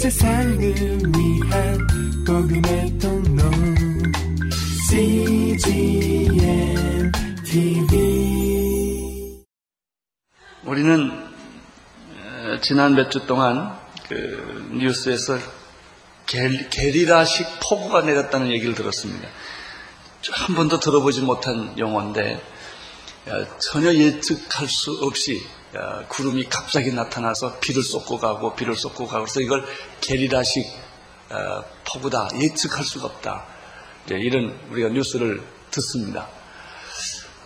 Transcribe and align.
세상을 0.00 0.58
위한 0.58 1.78
복음의 2.26 2.98
통로 2.98 3.42
CGM 4.88 6.32
TV 7.44 9.44
우리는 10.64 11.10
어, 11.10 12.60
지난 12.62 12.94
몇 12.94 13.10
주 13.10 13.26
동안 13.26 13.78
그 14.08 14.70
뉴스에서 14.72 15.36
게, 16.24 16.48
게리라식 16.70 17.46
폭우가 17.68 18.00
내렸다는 18.00 18.50
얘기를 18.52 18.74
들었습니다. 18.74 19.28
한 20.30 20.56
번도 20.56 20.80
들어보지 20.80 21.20
못한 21.20 21.78
용어인데 21.78 22.42
어, 23.26 23.58
전혀 23.58 23.92
예측할 23.92 24.66
수 24.66 24.92
없이 25.02 25.42
어, 25.74 26.04
구름이 26.08 26.48
갑자기 26.48 26.92
나타나서 26.92 27.58
비를 27.60 27.82
쏟고 27.82 28.18
가고 28.18 28.54
비를 28.54 28.74
쏟고 28.74 29.06
가고 29.06 29.24
그래서 29.24 29.40
이걸 29.40 29.64
게리라식 30.00 30.66
어, 31.30 31.64
폭우다 31.84 32.30
예측할 32.40 32.84
수가 32.84 33.06
없다 33.06 33.44
이런 34.08 34.58
우리가 34.70 34.88
뉴스를 34.88 35.42
듣습니다. 35.70 36.28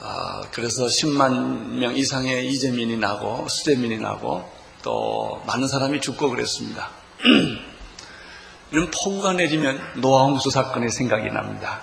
아, 0.01 0.43
그래서 0.53 0.87
10만 0.87 1.79
명 1.79 1.97
이상의 1.97 2.51
이재민이 2.51 2.97
나고 2.97 3.47
수재민이 3.49 3.99
나고 3.99 4.51
또 4.83 5.43
많은 5.47 5.69
사람이 5.69 6.01
죽고 6.01 6.31
그랬습니다. 6.31 6.91
이런 8.71 8.91
폭우가 8.91 9.35
내리면 9.35 9.81
노아홍수 9.97 10.51
사건의 10.51 10.91
생각이 10.91 11.31
납니다. 11.31 11.83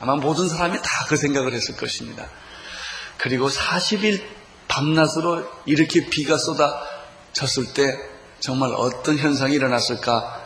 아마 0.00 0.16
모든 0.16 0.48
사람이 0.48 0.78
다 0.82 1.02
그 1.12 1.16
생각을 1.18 1.52
했을 1.52 1.76
것입니다. 1.76 2.26
그리고 3.18 3.50
40일 3.50 4.22
밤낮으로 4.72 5.46
이렇게 5.66 6.08
비가 6.08 6.38
쏟아졌을 6.38 7.74
때 7.74 7.94
정말 8.40 8.72
어떤 8.74 9.18
현상이 9.18 9.54
일어났을까 9.54 10.40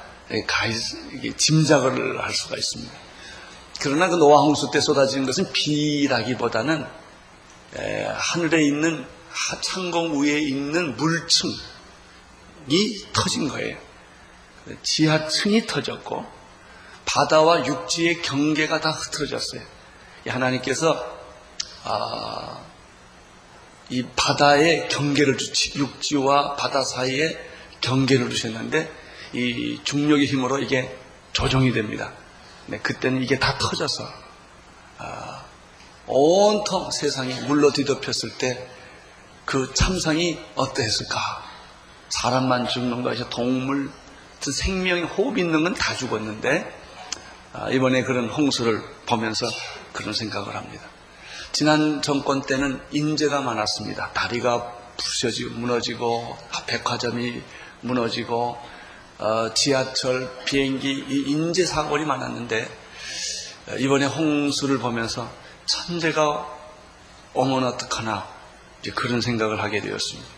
짐작을 1.37 2.21
할 2.21 2.35
수가 2.35 2.57
있습니다. 2.57 2.93
그러나 3.81 4.09
그 4.09 4.17
노아 4.17 4.41
홍수 4.41 4.71
때 4.73 4.81
쏟아지는 4.81 5.27
것은 5.27 5.53
비라기보다는 5.53 6.85
하늘에 8.17 8.65
있는 8.65 9.07
창공 9.61 10.21
위에 10.21 10.41
있는 10.41 10.97
물층이 10.97 11.53
터진 13.13 13.49
거예요. 13.49 13.79
지하층이 14.83 15.67
터졌고 15.67 16.27
바다와 17.05 17.65
육지의 17.65 18.23
경계가 18.23 18.81
다 18.81 18.91
흐트러졌어요. 18.91 19.63
하나님께서 20.27 21.17
아, 21.85 22.59
이 23.89 24.05
바다의 24.17 24.89
경계를 24.89 25.39
주치, 25.39 25.79
육지와 25.79 26.57
바다 26.57 26.83
사이에 26.85 27.39
경계를 27.81 28.31
주셨는데 28.31 28.91
이 29.33 29.81
중력의 29.85 30.27
힘으로 30.27 30.59
이게 30.59 30.97
조정이 31.33 31.73
됩니다. 31.73 32.13
네, 32.67 32.79
그때는 32.79 33.23
이게 33.23 33.39
다 33.39 33.57
터져서 33.59 34.05
아, 34.99 35.45
온통 36.07 36.91
세상이 36.91 37.35
물로 37.43 37.73
뒤덮였을 37.73 38.39
때 38.39 38.77
그 39.47 39.73
참상이 39.73 40.39
어떠했을까? 40.57 41.21
사람만 42.09 42.69
죽는 42.69 43.03
것이 43.03 43.25
동물, 43.31 43.91
생명이 44.41 45.03
호흡 45.03 45.39
있는 45.39 45.63
건 45.63 45.75
다 45.75 45.95
죽었는데 45.95 46.67
아, 47.53 47.71
이번에 47.71 48.03
그런 48.03 48.29
홍수를 48.29 48.83
보면서 49.07 49.47
그런 49.93 50.13
생각을 50.13 50.55
합니다. 50.55 50.85
지난 51.57 52.03
정권 52.03 52.43
때는 52.43 52.83
인재가 52.91 53.41
많았습니다. 53.41 54.13
다리가 54.13 54.75
부셔지고 54.99 55.55
무너지고 55.55 56.37
백화점이 56.67 57.43
무너지고 57.81 58.59
어, 59.17 59.55
지하철, 59.55 60.31
비행기 60.45 61.07
이 61.09 61.31
인재 61.31 61.65
사고가 61.65 62.05
많았는데 62.05 62.69
어, 63.71 63.75
이번에 63.79 64.05
홍수를 64.05 64.81
보면서 64.81 65.33
천재가 65.65 66.47
오면 67.33 67.65
어떡하나 67.65 68.29
그런 68.95 69.23
생각을 69.23 69.63
하게 69.63 69.81
되었습니다. 69.81 70.29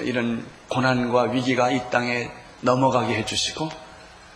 이런 0.00 0.46
고난과 0.68 1.30
위기가 1.30 1.70
이 1.70 1.90
땅에 1.90 2.30
넘어가게 2.60 3.14
해주시고 3.14 3.70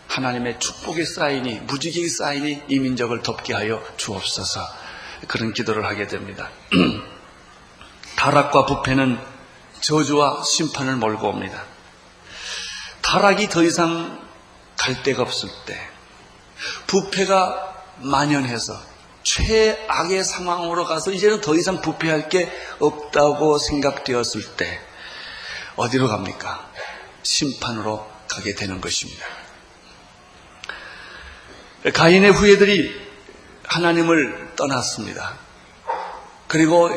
하나님의 0.07 0.59
축복의 0.59 1.05
사인이 1.05 1.59
무지개의 1.67 2.09
사인이 2.09 2.63
이 2.67 2.79
민족을 2.79 3.21
덮게 3.21 3.53
하여 3.53 3.79
주옵소서. 3.97 4.84
그런 5.27 5.53
기도를 5.53 5.85
하게 5.85 6.07
됩니다. 6.07 6.49
타락과 8.15 8.65
부패는 8.65 9.19
저주와 9.81 10.43
심판을 10.43 10.95
몰고 10.95 11.27
옵니다. 11.27 11.63
타락이 13.01 13.49
더 13.49 13.63
이상 13.63 14.25
갈 14.77 15.03
데가 15.03 15.21
없을 15.21 15.49
때, 15.65 15.79
부패가 16.87 17.83
만연해서 17.99 18.79
최악의 19.23 20.23
상황으로 20.23 20.85
가서 20.85 21.11
이제는 21.11 21.41
더 21.41 21.55
이상 21.55 21.81
부패할 21.81 22.29
게 22.29 22.51
없다고 22.79 23.57
생각되었을 23.57 24.55
때, 24.55 24.79
어디로 25.75 26.07
갑니까? 26.07 26.69
심판으로 27.23 28.09
가게 28.27 28.55
되는 28.55 28.81
것입니다. 28.81 29.25
가인의 31.93 32.31
후예들이 32.31 33.04
하나님을 33.67 34.53
떠났습니다. 34.55 35.33
그리고 36.47 36.89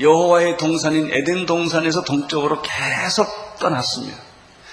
여호와의 0.00 0.56
동산인 0.56 1.10
에덴 1.12 1.46
동산에서 1.46 2.02
동쪽으로 2.02 2.62
계속 2.62 3.26
떠났습니다. 3.58 4.16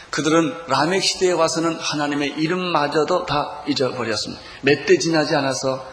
그들은 0.10 0.54
라멕 0.68 1.02
시대에 1.02 1.32
와서는 1.32 1.76
하나님의 1.80 2.30
이름마저도 2.38 3.26
다 3.26 3.64
잊어버렸습니다. 3.68 4.42
몇 4.62 4.86
대 4.86 4.98
지나지 4.98 5.36
않아서 5.36 5.86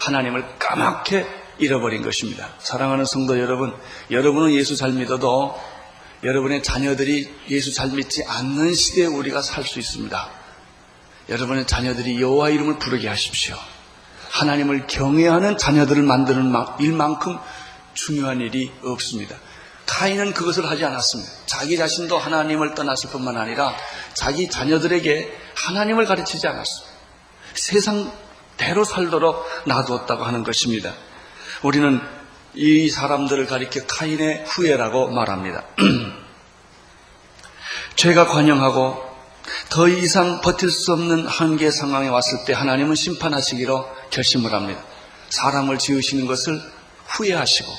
하나님을 0.00 0.58
까맣게 0.58 1.26
잃어버린 1.58 2.02
것입니다. 2.02 2.48
사랑하는 2.60 3.04
성도 3.04 3.38
여러분, 3.38 3.74
여러분은 4.10 4.52
예수 4.52 4.76
잘 4.76 4.92
믿어도 4.92 5.58
여러분의 6.24 6.62
자녀들이 6.62 7.32
예수 7.50 7.72
잘 7.72 7.88
믿지 7.90 8.24
않는 8.26 8.74
시대에 8.74 9.06
우리가 9.06 9.42
살 9.42 9.64
수 9.64 9.78
있습니다. 9.78 10.28
여러분의 11.28 11.66
자녀들이 11.66 12.20
여호와 12.20 12.50
이름을 12.50 12.78
부르게 12.78 13.06
하십시오. 13.08 13.56
하나님을 14.30 14.86
경외하는 14.86 15.58
자녀들을 15.58 16.02
만드는 16.02 16.52
일만큼 16.80 17.38
중요한 17.94 18.40
일이 18.40 18.72
없습니다. 18.82 19.36
카인은 19.86 20.34
그것을 20.34 20.68
하지 20.68 20.84
않았습니다. 20.84 21.30
자기 21.46 21.76
자신도 21.76 22.18
하나님을 22.18 22.74
떠났을 22.74 23.10
뿐만 23.10 23.36
아니라 23.36 23.74
자기 24.14 24.48
자녀들에게 24.48 25.36
하나님을 25.54 26.04
가르치지 26.04 26.46
않았습니다. 26.46 26.98
세상대로 27.54 28.84
살도록 28.84 29.44
놔두었다고 29.66 30.24
하는 30.24 30.44
것입니다. 30.44 30.94
우리는 31.62 32.00
이 32.54 32.88
사람들을 32.88 33.46
가리켜 33.46 33.80
카인의 33.86 34.44
후예라고 34.46 35.10
말합니다. 35.10 35.64
죄가 37.96 38.26
관영하고 38.26 39.08
더 39.70 39.88
이상 39.88 40.40
버틸 40.40 40.70
수 40.70 40.92
없는 40.92 41.26
한계 41.26 41.70
상황에 41.70 42.08
왔을 42.08 42.44
때 42.46 42.52
하나님은 42.52 42.94
심판하시기로 42.94 43.97
결심을 44.10 44.52
합니다. 44.52 44.82
사람을 45.30 45.78
지으시는 45.78 46.26
것을 46.26 46.60
후회하시고 47.06 47.72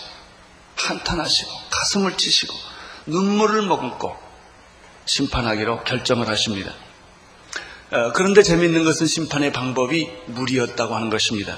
한탄하시고 0.76 1.52
가슴을 1.70 2.18
치시고 2.18 2.54
눈물을 3.08 3.64
머금고 3.64 4.16
심판하기로 5.06 5.84
결정을 5.84 6.28
하십니다. 6.30 6.74
어, 7.92 8.12
그런데 8.14 8.44
재미있는 8.44 8.84
것은 8.84 9.08
심판의 9.08 9.52
방법이 9.52 10.08
물이었다고 10.28 10.96
하는 10.96 11.10
것입니다. 11.10 11.58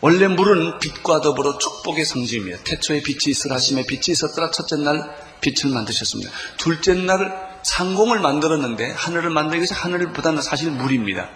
원래 0.00 0.28
물은 0.28 0.78
빛과 0.78 1.20
더불어 1.20 1.58
축복의 1.58 2.04
상징입니다. 2.04 2.58
태초에 2.64 3.02
빛이 3.02 3.24
있으라 3.28 3.56
하심에 3.56 3.84
빛이 3.86 4.04
있었더라 4.08 4.50
첫째 4.50 4.76
날 4.76 5.14
빛을 5.40 5.72
만드셨습니다. 5.72 6.30
둘째 6.56 6.94
날 6.94 7.60
상공을 7.62 8.20
만들었는데 8.20 8.92
하늘을 8.92 9.30
만들기 9.30 9.60
위해서 9.60 9.74
하늘보다는 9.74 10.40
사실 10.40 10.70
물입니다. 10.70 11.28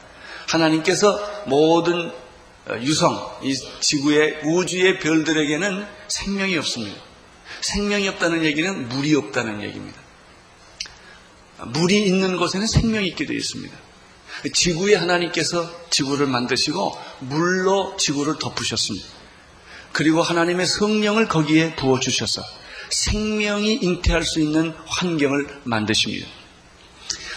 하나님께서 0.49 1.19
모든 1.47 2.09
어, 2.09 2.13
유성, 2.83 3.41
이 3.43 3.55
지구의 3.81 4.41
우주의 4.45 4.99
별들에게는 4.99 5.87
생명이 6.09 6.57
없습니다. 6.59 7.01
생명이 7.63 8.09
없다는 8.09 8.45
얘기는 8.45 8.89
물이 8.89 9.15
없다는 9.15 9.63
얘기입니다. 9.63 9.99
물이 11.67 12.07
있는 12.07 12.37
곳에는 12.37 12.67
생명이 12.67 13.09
있게 13.09 13.27
되어 13.27 13.37
있습니다. 13.37 13.77
지구에 14.55 14.95
하나님께서 14.95 15.71
지구를 15.91 16.27
만드시고 16.27 16.97
물로 17.21 17.97
지구를 17.99 18.39
덮으셨습니다. 18.39 19.07
그리고 19.93 20.23
하나님의 20.23 20.67
성령을 20.67 21.29
거기에 21.29 21.75
부어주셔서 21.77 22.43
생명이 22.91 23.81
잉태할 23.83 24.25
수 24.25 24.41
있는 24.41 24.73
환경을 24.87 25.61
만드십니다. 25.65 26.27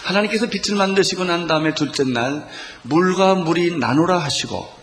하나님께서 0.04 0.48
빛을 0.48 0.76
만드시고 0.76 1.24
난 1.24 1.46
다음에 1.46 1.74
둘째 1.74 2.04
날 2.04 2.48
물과 2.82 3.36
물이 3.36 3.78
나누라 3.78 4.18
하시고 4.18 4.73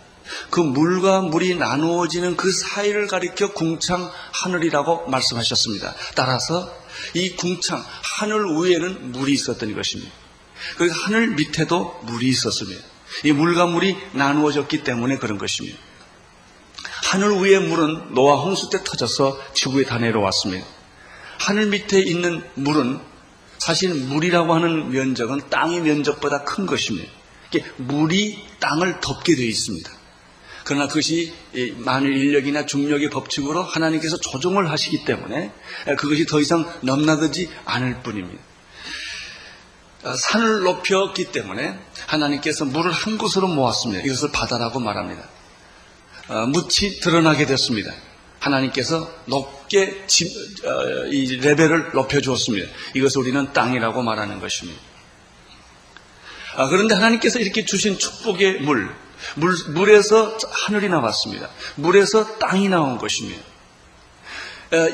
그 0.50 0.60
물과 0.60 1.22
물이 1.22 1.56
나누어지는 1.56 2.38
그 2.38 2.52
사이를 2.52 3.08
가리켜 3.08 3.54
궁창 3.54 4.12
하늘이라고 4.34 5.08
말씀하셨습니다. 5.08 5.94
따라서 6.16 6.74
이 7.14 7.36
궁창 7.36 7.84
하늘 8.02 8.46
위에는 8.46 9.12
물이 9.12 9.34
있었던 9.34 9.74
것입니다. 9.76 10.12
그래서 10.78 10.96
하늘 10.96 11.30
밑에도 11.30 12.00
물이 12.04 12.28
있었습니다. 12.30 12.82
이 13.24 13.32
물과 13.32 13.68
물이 13.68 13.98
나누어졌기 14.14 14.84
때문에 14.84 15.18
그런 15.18 15.38
것입니다. 15.38 15.78
하늘 17.04 17.44
위의 17.44 17.60
물은 17.60 18.14
노아 18.14 18.38
홍수 18.38 18.70
때 18.70 18.84
터져서 18.84 19.40
지구에 19.54 19.86
다 19.86 19.98
내려왔습니다. 19.98 20.66
하늘 21.40 21.68
밑에 21.68 22.00
있는 22.00 22.44
물은 22.54 23.00
사실 23.58 23.94
물이라고 23.94 24.54
하는 24.54 24.92
면적은 24.92 25.50
땅의 25.50 25.82
면적보다 25.82 26.44
큰 26.44 26.66
것입니다. 26.66 27.12
물이 27.78 28.44
땅을 28.60 29.02
덮게 29.02 29.36
되어 29.36 29.46
있습니다. 29.46 29.92
그러나 30.64 30.88
그것이 30.88 31.34
만일 31.78 32.16
인력이나 32.16 32.66
중력의 32.66 33.10
법칙으로 33.10 33.64
하나님께서 33.64 34.18
조정을 34.18 34.70
하시기 34.70 35.06
때문에 35.06 35.52
그것이 35.98 36.26
더 36.26 36.40
이상 36.40 36.72
넘나들지 36.82 37.50
않을 37.66 38.02
뿐입니다. 38.04 38.42
아, 40.04 40.16
산을 40.16 40.62
높였기 40.62 41.32
때문에 41.32 41.80
하나님께서 42.08 42.66
물을 42.66 42.92
한 42.92 43.18
곳으로 43.18 43.48
모았습니다. 43.48 44.04
이것을 44.04 44.32
바다라고 44.32 44.80
말합니다. 44.80 45.30
아, 46.28 46.46
묻이 46.48 47.00
드러나게 47.02 47.46
됐습니다. 47.46 47.94
하나님께서 48.40 49.12
높게 49.26 50.06
어, 50.66 51.06
이 51.12 51.38
레벨을 51.38 51.92
높여주었습니다. 51.94 52.68
이것을 52.96 53.22
우리는 53.22 53.54
땅이라고 53.54 54.02
말하는 54.02 54.40
것입니다. 54.40 54.82
아, 56.56 56.68
그런데 56.68 56.96
하나님께서 56.96 57.40
이렇게 57.40 57.64
주신 57.66 58.00
축복의 58.00 58.62
물, 58.62 58.94
물, 59.36 59.56
물에서 59.70 60.38
하늘이 60.52 60.90
나왔습니다. 60.90 61.50
물에서 61.76 62.38
땅이 62.40 62.70
나온 62.70 62.98
것입니다. 62.98 63.42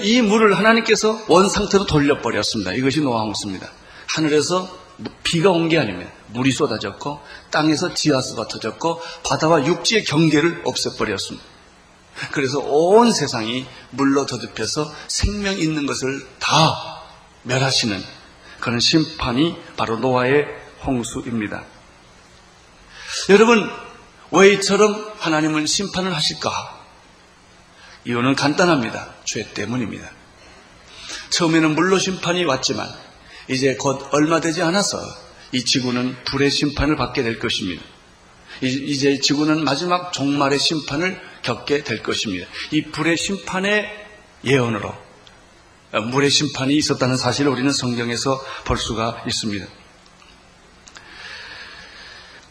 이 0.01 0.21
물을 0.21 0.57
하나님께서 0.57 1.25
원상태로 1.27 1.85
돌려버렸습니다. 1.85 2.73
이것이 2.73 3.01
노아홍수입니다. 3.01 3.69
하늘에서 4.07 4.87
비가 5.23 5.51
온 5.51 5.69
게 5.69 5.77
아닙니다. 5.77 6.11
물이 6.29 6.51
쏟아졌고 6.51 7.21
땅에서 7.51 7.93
지하수가 7.93 8.47
터졌고 8.47 9.01
바다와 9.23 9.65
육지의 9.65 10.03
경계를 10.03 10.63
없애버렸습니다. 10.65 11.45
그래서 12.31 12.59
온 12.59 13.11
세상이 13.11 13.67
물로 13.91 14.25
더듬혀서 14.25 14.91
생명 15.07 15.59
있는 15.59 15.85
것을 15.85 16.27
다 16.39 17.03
멸하시는 17.43 18.03
그런 18.59 18.79
심판이 18.79 19.55
바로 19.77 19.97
노아의 19.97 20.47
홍수입니다. 20.83 21.63
여러분, 23.29 23.69
왜 24.31 24.53
이처럼 24.53 25.13
하나님은 25.19 25.65
심판을 25.65 26.13
하실까? 26.13 26.77
이유는 28.05 28.35
간단합니다. 28.35 29.15
죄 29.25 29.53
때문입니다. 29.53 30.09
처음에는 31.29 31.75
물로 31.75 31.99
심판이 31.99 32.45
왔지만 32.45 32.89
이제 33.49 33.75
곧 33.75 34.07
얼마 34.11 34.39
되지 34.39 34.61
않아서 34.61 34.97
이 35.51 35.63
지구는 35.63 36.23
불의 36.25 36.51
심판을 36.51 36.95
받게 36.95 37.23
될 37.23 37.39
것입니다. 37.39 37.83
이제 38.61 39.19
지구는 39.19 39.63
마지막 39.63 40.11
종말의 40.13 40.59
심판을 40.59 41.21
겪게 41.43 41.83
될 41.83 42.01
것입니다. 42.01 42.47
이 42.71 42.83
불의 42.83 43.17
심판의 43.17 44.07
예언으로 44.43 44.93
물의 46.11 46.29
심판이 46.29 46.75
있었다는 46.75 47.17
사실을 47.17 47.51
우리는 47.51 47.71
성경에서 47.71 48.43
볼 48.65 48.77
수가 48.77 49.23
있습니다. 49.27 49.65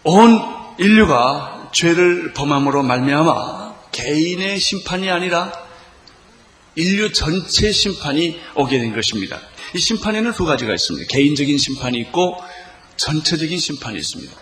온 0.05 0.40
인류가 0.79 1.56
죄를 1.72 2.32
범함으로 2.32 2.82
말미암아 2.82 3.74
개인의 3.92 4.58
심판이 4.58 5.10
아니라 5.10 5.52
인류 6.74 7.12
전체 7.12 7.72
심판이 7.72 8.38
오게 8.54 8.78
된 8.78 8.94
것입니다. 8.94 9.40
이 9.74 9.78
심판에는 9.78 10.32
두 10.32 10.44
가지가 10.44 10.72
있습니다. 10.74 11.06
개인적인 11.08 11.58
심판이 11.58 11.98
있고 11.98 12.36
전체적인 12.96 13.58
심판이 13.58 13.98
있습니다. 13.98 14.32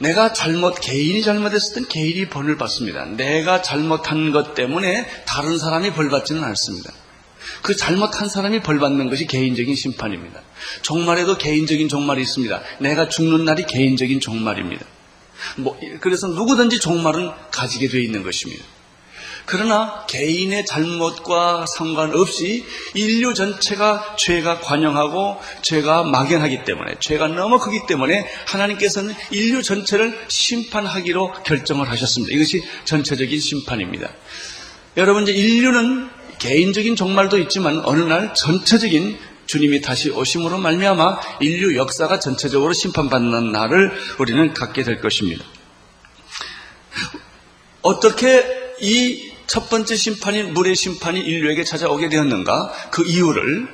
내가 0.00 0.32
잘못, 0.32 0.80
개인이 0.80 1.22
잘못했을 1.22 1.74
땐 1.74 1.88
개인이 1.88 2.28
벌을 2.28 2.56
받습니다. 2.56 3.04
내가 3.04 3.62
잘못한 3.62 4.32
것 4.32 4.54
때문에 4.54 5.06
다른 5.26 5.58
사람이 5.58 5.92
벌 5.92 6.08
받지는 6.08 6.42
않습니다. 6.42 6.92
그 7.62 7.76
잘못한 7.76 8.28
사람이 8.28 8.60
벌 8.60 8.78
받는 8.78 9.08
것이 9.08 9.26
개인적인 9.26 9.74
심판입니다. 9.74 10.40
종말에도 10.82 11.38
개인적인 11.38 11.88
종말이 11.88 12.22
있습니다. 12.22 12.60
내가 12.80 13.08
죽는 13.08 13.44
날이 13.44 13.64
개인적인 13.66 14.20
종말입니다. 14.20 14.84
뭐, 15.56 15.78
그래서 16.00 16.28
누구든지 16.28 16.80
종말은 16.80 17.30
가지게 17.50 17.88
되어 17.88 18.00
있는 18.00 18.22
것입니다. 18.22 18.64
그러나 19.46 20.06
개인의 20.06 20.64
잘못과 20.64 21.66
상관없이 21.66 22.64
인류 22.94 23.34
전체가 23.34 24.16
죄가 24.16 24.60
관영하고 24.60 25.38
죄가 25.60 26.04
막연하기 26.04 26.64
때문에 26.64 26.94
죄가 26.98 27.28
너무 27.28 27.58
크기 27.58 27.80
때문에 27.86 28.26
하나님께서는 28.46 29.14
인류 29.30 29.62
전체를 29.62 30.18
심판하기로 30.28 31.32
결정을 31.44 31.90
하셨습니다. 31.90 32.34
이것이 32.34 32.62
전체적인 32.84 33.38
심판입니다. 33.38 34.10
여러분 34.96 35.24
이제 35.24 35.32
인류는 35.32 36.08
개인적인 36.38 36.96
종말도 36.96 37.38
있지만 37.38 37.80
어느 37.84 38.00
날 38.00 38.34
전체적인 38.34 39.18
주님이 39.54 39.80
다시 39.80 40.10
오심으로 40.10 40.58
말미암아 40.58 41.20
인류 41.40 41.76
역사가 41.76 42.18
전체적으로 42.18 42.72
심판받는 42.72 43.52
날을 43.52 43.92
우리는 44.18 44.52
갖게 44.52 44.82
될 44.82 45.00
것입니다. 45.00 45.44
어떻게 47.82 48.74
이 48.80 49.34
첫 49.46 49.68
번째 49.68 49.94
심판이 49.94 50.42
물의 50.42 50.74
심판이 50.74 51.20
인류에게 51.20 51.64
찾아오게 51.64 52.08
되었는가? 52.08 52.72
그 52.90 53.04
이유를 53.04 53.68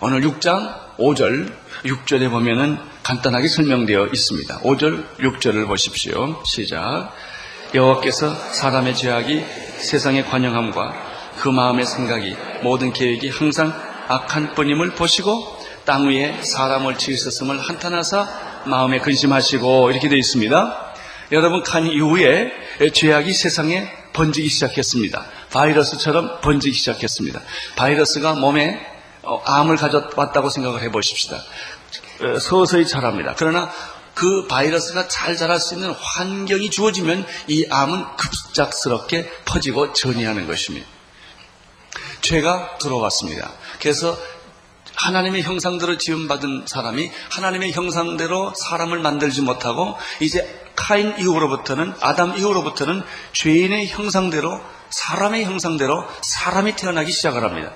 오늘 0.00 0.22
6장 0.22 0.96
5절 0.96 1.52
6절에 1.84 2.30
보면은 2.30 2.78
간단하게 3.02 3.48
설명되어 3.48 4.08
있습니다. 4.12 4.60
5절 4.60 5.18
6절을 5.18 5.66
보십시오. 5.66 6.42
시작. 6.44 7.12
여호와께서 7.74 8.34
사람의 8.34 8.96
죄악이 8.96 9.44
세상의 9.78 10.26
관영함과 10.26 10.92
그 11.40 11.48
마음의 11.48 11.86
생각이 11.86 12.34
모든 12.62 12.92
계획이 12.92 13.28
항상 13.28 13.72
악한 14.08 14.54
뿐임을 14.54 14.94
보시고 14.94 15.58
땅 15.84 16.08
위에 16.08 16.42
사람을 16.42 16.98
지으셨음을 16.98 17.58
한탄하사 17.60 18.62
마음에 18.66 18.98
근심하시고 18.98 19.90
이렇게 19.90 20.08
되어 20.08 20.18
있습니다. 20.18 20.92
여러분 21.32 21.62
간 21.62 21.86
이후에 21.86 22.52
죄악이 22.92 23.32
세상에 23.32 23.90
번지기 24.12 24.48
시작했습니다. 24.48 25.24
바이러스처럼 25.50 26.40
번지기 26.40 26.76
시작했습니다. 26.76 27.40
바이러스가 27.76 28.34
몸에 28.34 28.86
어, 29.22 29.40
암을 29.44 29.76
가져왔다고 29.76 30.50
생각을 30.50 30.82
해보십시다. 30.82 31.36
어, 31.36 32.38
서서히 32.38 32.86
자랍니다. 32.86 33.34
그러나 33.36 33.70
그 34.14 34.46
바이러스가 34.46 35.08
잘 35.08 35.36
자랄 35.36 35.58
수 35.58 35.74
있는 35.74 35.90
환경이 35.90 36.70
주어지면 36.70 37.24
이 37.48 37.66
암은 37.70 38.04
급작스럽게 38.16 39.30
퍼지고 39.44 39.92
전이하는 39.92 40.46
것입니다. 40.46 40.86
죄가 42.20 42.78
들어왔습니다. 42.78 43.52
그래서 43.82 44.16
하나님의 44.94 45.42
형상대로 45.42 45.98
지음받은 45.98 46.66
사람이 46.66 47.10
하나님의 47.30 47.72
형상대로 47.72 48.52
사람을 48.54 49.00
만들지 49.00 49.42
못하고 49.42 49.96
이제 50.20 50.62
카인 50.76 51.18
이후로부터는 51.18 51.94
아담 52.00 52.36
이후로부터는 52.38 53.02
죄인의 53.32 53.88
형상대로 53.88 54.60
사람의 54.90 55.44
형상대로 55.44 56.06
사람이 56.22 56.76
태어나기 56.76 57.10
시작을 57.10 57.42
합니다. 57.42 57.72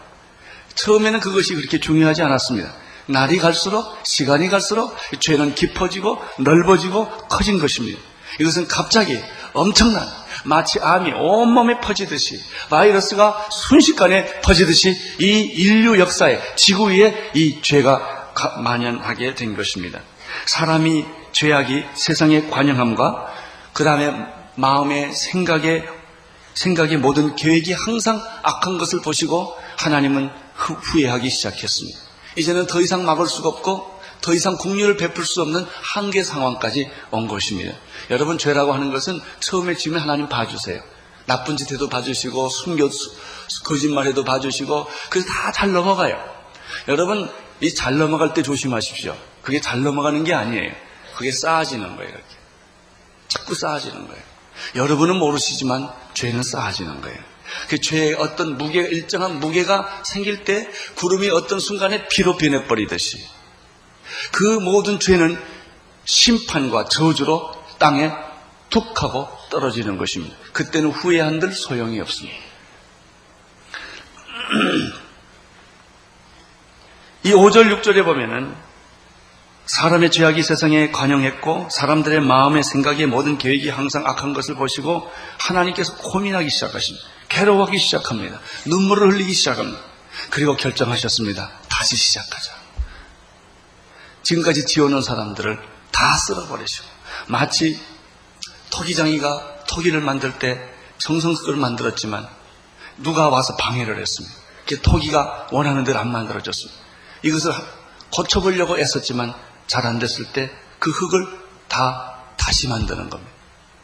처음에는 0.77 1.21
그것이 1.21 1.55
그렇게 1.55 1.81
중요하지 1.81 2.23
않았습니다. 2.23 2.73
날이 3.07 3.39
갈수록 3.39 3.99
시간이 4.05 4.49
갈수록 4.49 4.95
죄는 5.19 5.55
깊어지고 5.55 6.23
넓어지고 6.39 7.09
커진 7.29 7.59
것입니다. 7.59 7.99
이것은 8.39 8.69
갑자기 8.69 9.19
엄청난 9.55 10.07
마치 10.45 10.79
암이 10.81 11.13
온몸에 11.13 11.81
퍼지듯이 11.81 12.41
바이러스가 12.71 13.49
순식간에 13.51 14.41
퍼지듯이 14.41 14.91
이 15.21 15.41
인류 15.41 15.99
역사에 15.99 16.41
지구 16.57 16.91
위에 16.91 17.31
이 17.35 17.61
죄가 17.63 18.33
만연하게 18.59 19.35
된 19.35 19.57
것입니다. 19.57 20.01
사람이 20.47 21.05
죄악이 21.33 21.85
세상의 21.95 22.51
관영함과 22.51 23.27
그 23.73 23.85
다음에 23.85 24.13
마음의 24.57 25.13
생각에 25.13 25.85
생각의 26.55 26.97
모든 26.97 27.37
계획이 27.37 27.73
항상 27.73 28.23
악한 28.43 28.79
것을 28.79 29.03
보시고 29.03 29.55
하나님은 29.77 30.31
후회하기 30.55 31.29
시작했습니다. 31.29 31.99
이제는 32.37 32.67
더 32.67 32.81
이상 32.81 33.05
막을 33.05 33.27
수가 33.27 33.49
없고 33.51 33.97
더 34.23 34.35
이상 34.35 34.57
국류를 34.57 34.97
베풀 34.97 35.25
수 35.25 35.43
없는 35.43 35.67
한계 35.83 36.23
상황까지 36.23 36.91
온 37.11 37.29
것입니다. 37.29 37.75
여러분 38.11 38.39
죄라고 38.39 38.73
하는 38.73 38.91
것은 38.93 39.21
처음에 39.41 39.75
지면 39.77 40.01
하나님 40.01 40.29
봐주세요. 40.29 40.81
나쁜 41.27 41.57
짓 41.57 41.73
해도 41.73 41.89
봐주시고 41.89 42.49
숨겨 42.49 42.89
거짓말 43.65 44.07
해도 44.07 44.23
봐주시고 44.25 44.87
그래서 45.11 45.29
다 45.29 45.53
잘 45.53 45.73
넘어가요. 45.73 46.17
여러분 46.89 47.29
이 47.61 47.75
잘 47.75 47.97
넘어갈 47.99 48.35
때 48.35 48.43
조심하십시오. 48.43 49.17
그게 49.43 49.61
잘 49.61 49.83
넘어가는 49.83 50.25
게 50.25 50.35
아니에요. 50.35 50.73
그게 51.17 51.33
쌓아지는 51.33 51.97
거예요, 51.97 52.11
이렇게. 52.11 52.25
자꾸 53.29 53.55
쌓아지는 53.55 54.07
거예요. 54.07 54.23
여러분은 54.75 55.17
모르시지만 55.17 55.91
죄는 56.15 56.43
쌓아지는 56.43 57.01
거예요. 57.01 57.19
그 57.69 57.81
죄의 57.81 58.15
어떤 58.15 58.59
무게, 58.59 58.81
일정한 58.81 59.41
무게가 59.41 60.03
생길 60.05 60.45
때 60.45 60.69
구름이 60.97 61.31
어떤 61.31 61.61
순간에 61.61 62.09
비로 62.09 62.37
변해버리듯이 62.37 63.25
그 64.33 64.43
모든 64.59 64.99
죄는 65.01 65.41
심판과 66.05 66.87
저주로 66.87 67.55
땅에 67.79 68.11
툭 68.71 69.03
하고 69.03 69.29
떨어지는 69.51 69.97
것입니다. 69.99 70.37
그때는 70.53 70.91
후회한들 70.91 71.53
소용이 71.53 72.01
없습니다. 72.01 72.39
이 77.25 77.33
5절, 77.33 77.81
6절에 77.81 78.05
보면은 78.05 78.55
사람의 79.67 80.13
죄악이 80.13 80.43
세상에 80.43 80.91
관영했고 80.93 81.69
사람들의 81.71 82.21
마음의 82.21 82.63
생각의 82.63 83.07
모든 83.07 83.37
계획이 83.37 83.69
항상 83.69 84.07
악한 84.07 84.33
것을 84.33 84.55
보시고 84.55 85.11
하나님께서 85.39 85.97
고민하기 85.97 86.49
시작하십니다. 86.49 87.05
괴로워하기 87.29 87.77
시작합니다. 87.79 88.41
눈물을 88.67 89.13
흘리기 89.13 89.33
시작합니다. 89.33 89.81
그리고 90.31 90.57
결정하셨습니다. 90.57 91.51
다시 91.69 91.97
시작하자. 91.97 92.53
지금까지 94.23 94.67
지어놓은 94.67 95.03
사람들을 95.03 95.59
다 95.91 96.17
쓸어버리시고 96.17 96.96
마치 97.27 97.81
토기장이가 98.71 99.65
토기를 99.69 100.01
만들 100.01 100.39
때 100.39 100.61
정성스를 100.99 101.57
만들었지만 101.57 102.29
누가 102.99 103.29
와서 103.29 103.57
방해를 103.57 104.01
했습니다. 104.01 104.35
토기가 104.83 105.49
원하는 105.53 105.85
대로 105.85 105.99
안 105.99 106.11
만들어졌습니다. 106.11 106.81
이것을 107.23 107.53
고쳐보려고 108.11 108.79
애썼지만 108.79 109.35
잘 109.67 109.87
안 109.87 109.99
됐을 109.99 110.33
때 110.33 110.51
그 110.79 110.91
흙을 110.91 111.27
다 111.69 112.17
다시 112.37 112.69
만드는 112.69 113.11
겁니다. 113.11 113.33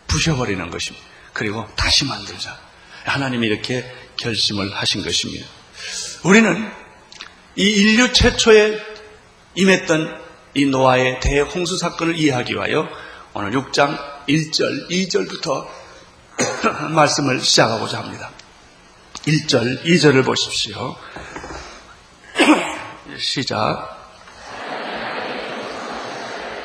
부셔버리는 0.07 0.71
것입니다. 0.71 1.05
그리고 1.33 1.67
다시 1.75 2.05
만들자. 2.05 2.59
하나님이 3.05 3.47
이렇게 3.47 3.85
결심을 4.19 4.73
하신 4.75 5.03
것입니다. 5.03 5.47
우리는 6.23 6.71
이 7.57 7.65
인류 7.65 8.13
최초에 8.13 8.79
임했던 9.55 10.23
이 10.55 10.67
노아의 10.67 11.21
대홍수 11.21 11.79
사건을 11.79 12.17
이해하기 12.19 12.55
위하여 12.55 12.89
오늘 13.35 13.53
6장 13.53 13.97
1절, 14.29 14.91
2절부터 14.91 15.67
말씀을 16.91 17.41
시작하고자 17.41 18.01
합니다. 18.01 18.29
1절, 19.27 19.83
2절을 19.85 20.23
보십시오. 20.23 20.95
시작. 23.19 23.89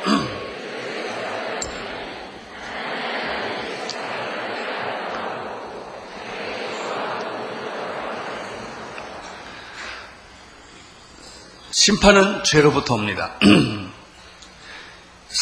심판은 11.72 12.44
죄로부터 12.44 12.96
옵니다. 12.96 13.40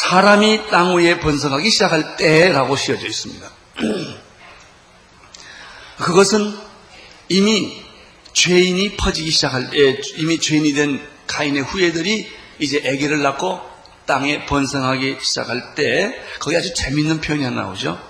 사람이 0.08 0.68
땅 0.70 0.96
위에 0.96 1.18
번성하기 1.18 1.68
시작할 1.68 2.16
때라고 2.16 2.76
씌어져 2.76 3.08
있습니다. 3.08 3.50
그것은 5.98 6.56
이미 7.28 7.82
죄인이 8.32 8.96
퍼지기 8.96 9.30
시작할 9.30 9.70
때, 9.70 10.00
이미 10.16 10.38
죄인이 10.38 10.74
된 10.74 11.04
가인의 11.26 11.62
후예들이 11.62 12.30
이제 12.60 12.78
아기를 12.78 13.20
낳고 13.20 13.60
땅에 14.06 14.46
번성하기 14.46 15.18
시작할 15.20 15.74
때, 15.74 16.14
거기 16.38 16.56
아주 16.56 16.72
재밌는 16.72 17.20
표현이 17.20 17.42
하나 17.42 17.62
나오죠. 17.62 18.00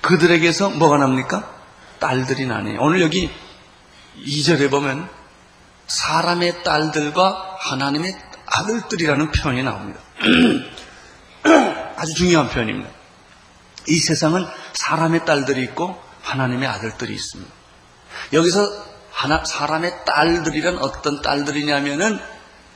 그들에게서 0.00 0.70
뭐가 0.70 0.98
납니까? 0.98 1.48
딸들이 2.00 2.46
나네요. 2.46 2.80
오늘 2.80 3.02
여기 3.02 3.30
2절에 4.26 4.68
보면 4.68 5.08
사람의 5.86 6.64
딸들과 6.64 7.56
하나님의 7.60 8.18
아들들이라는 8.46 9.30
표현이 9.30 9.62
나옵니다. 9.62 10.00
아주 11.96 12.14
중요한 12.14 12.48
표현입니다. 12.48 12.90
이 13.88 13.98
세상은 13.98 14.46
사람의 14.74 15.24
딸들이 15.24 15.62
있고 15.64 16.00
하나님의 16.22 16.68
아들들이 16.68 17.14
있습니다. 17.14 17.50
여기서 18.32 18.60
하나, 19.10 19.44
사람의 19.44 20.04
딸들이란 20.06 20.78
어떤 20.78 21.20
딸들이냐면은 21.22 22.18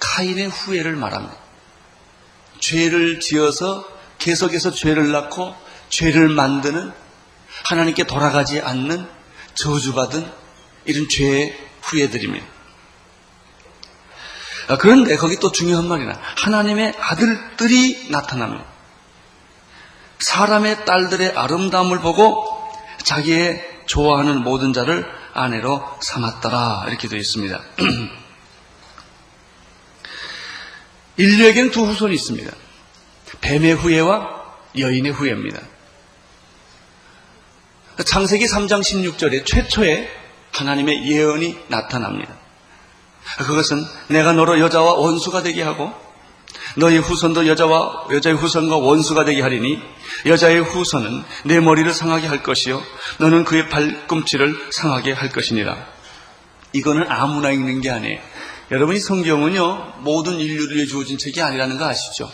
카인의 0.00 0.48
후예를 0.48 0.96
말합니다. 0.96 1.36
죄를 2.60 3.20
지어서 3.20 3.86
계속해서 4.18 4.72
죄를 4.72 5.12
낳고 5.12 5.54
죄를 5.88 6.28
만드는 6.28 6.92
하나님께 7.64 8.04
돌아가지 8.04 8.60
않는 8.60 9.06
저주받은 9.54 10.30
이런 10.84 11.08
죄의 11.08 11.56
후예들입니다. 11.82 12.55
아, 14.68 14.76
그런데 14.76 15.16
거기 15.16 15.37
또 15.37 15.52
중요한 15.52 15.87
말이나 15.87 16.18
하나님의 16.37 16.94
아들들이 16.99 18.08
나타납니다. 18.11 18.64
사람의 20.18 20.85
딸들의 20.85 21.37
아름다움을 21.37 22.00
보고 22.00 22.44
자기의 23.02 23.82
좋아하는 23.87 24.42
모든 24.42 24.73
자를 24.73 25.06
아내로 25.35 25.85
삼았더라 26.00 26.87
이렇게 26.88 27.08
되어 27.08 27.18
있습니다. 27.18 27.61
인류에게는 31.18 31.70
두 31.70 31.87
후손이 31.87 32.14
있습니다. 32.14 32.50
뱀의 33.40 33.75
후예와 33.75 34.44
여인의 34.78 35.12
후예입니다. 35.12 35.61
창세기 38.04 38.46
3장 38.46 38.80
16절에 38.80 39.46
최초의 39.46 40.11
하나님의 40.52 41.11
예언이 41.11 41.56
나타납니다. 41.68 42.35
그것은 43.38 43.85
내가 44.09 44.33
너로 44.33 44.61
여자와 44.61 44.95
원수가 44.95 45.42
되게 45.42 45.62
하고 45.62 45.92
너희 46.76 46.99
후손도 46.99 47.47
여자와 47.47 48.09
여자의 48.12 48.37
후손과 48.37 48.76
원수가 48.76 49.25
되게 49.25 49.42
하리니 49.42 49.78
여자의 50.26 50.61
후손은 50.61 51.23
내 51.45 51.61
머리를 51.61 51.92
상하게 51.92 52.26
할 52.26 52.42
것이요 52.42 52.83
너는 53.18 53.45
그의 53.45 53.68
발꿈치를 53.68 54.68
상하게 54.71 55.12
할 55.12 55.30
것이니라. 55.30 55.76
이거는 56.73 57.06
아무나 57.09 57.50
읽는 57.50 57.80
게 57.80 57.90
아니에요. 57.90 58.21
여러분이 58.71 59.00
성경은요 59.00 59.95
모든 60.00 60.38
인류를 60.38 60.76
위해 60.76 60.87
주어진 60.87 61.18
책이 61.18 61.40
아니라는 61.40 61.78
거 61.78 61.87
아시죠? 61.87 62.30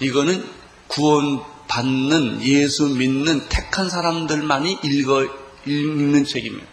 이거는 0.00 0.46
구원 0.88 1.42
받는 1.68 2.42
예수 2.42 2.86
믿는 2.86 3.48
택한 3.48 3.88
사람들만이 3.88 4.78
읽어 4.82 5.26
읽는 5.66 6.24
책입니다. 6.24 6.71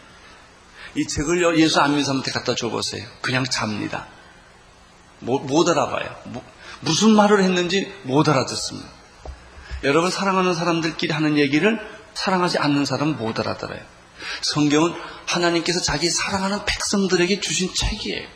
이 0.96 1.06
책을 1.06 1.60
예수 1.60 1.80
안 1.80 1.92
믿는 1.92 2.04
사람한테 2.04 2.32
갖다 2.32 2.56
줘보세요. 2.56 3.06
그냥 3.22 3.46
잡니다. 3.46 4.08
못, 5.20 5.40
못 5.42 5.68
알아봐요. 5.70 6.16
뭐, 6.26 6.44
무슨 6.82 7.12
말을 7.12 7.44
했는지 7.44 7.94
못 8.04 8.28
알아듣습니다. 8.28 8.88
여러분 9.84 10.12
사랑하는 10.12 10.54
사람들끼리 10.54 11.14
하는 11.14 11.38
얘기를 11.38 11.80
사랑하지 12.14 12.58
않는 12.58 12.86
사람은 12.86 13.18
못 13.18 13.40
알아들어요. 13.40 13.80
성경은 14.42 14.94
하나님께서 15.26 15.80
자기 15.82 16.10
사랑하는 16.10 16.66
백성들에게 16.66 17.40
주신 17.40 17.74
책이에요. 17.74 18.28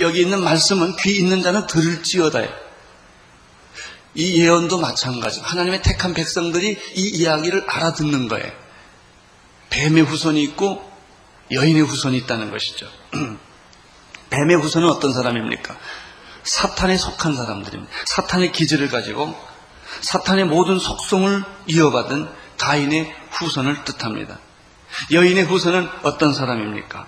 여기 0.00 0.22
있는 0.22 0.42
말씀은 0.42 0.96
귀 0.96 1.16
있는 1.18 1.42
자는 1.42 1.66
들을지어다요. 1.66 2.48
이 4.14 4.42
예언도 4.42 4.78
마찬가지. 4.78 5.40
하나님의 5.40 5.82
택한 5.82 6.12
백성들이 6.14 6.78
이 6.94 7.08
이야기를 7.08 7.64
알아듣는 7.68 8.28
거예요. 8.28 8.52
뱀의 9.70 10.02
후손이 10.02 10.42
있고 10.42 10.91
여인의 11.52 11.82
후손이 11.82 12.16
있다는 12.18 12.50
것이죠. 12.50 12.88
뱀의 14.30 14.56
후손은 14.56 14.88
어떤 14.88 15.12
사람입니까? 15.12 15.76
사탄에 16.44 16.96
속한 16.96 17.36
사람들입니다. 17.36 17.92
사탄의 18.04 18.52
기질을 18.52 18.88
가지고 18.88 19.38
사탄의 20.00 20.46
모든 20.46 20.78
속성을 20.78 21.44
이어받은 21.66 22.28
가인의 22.58 23.14
후손을 23.30 23.84
뜻합니다. 23.84 24.38
여인의 25.10 25.44
후손은 25.44 25.88
어떤 26.02 26.32
사람입니까? 26.32 27.06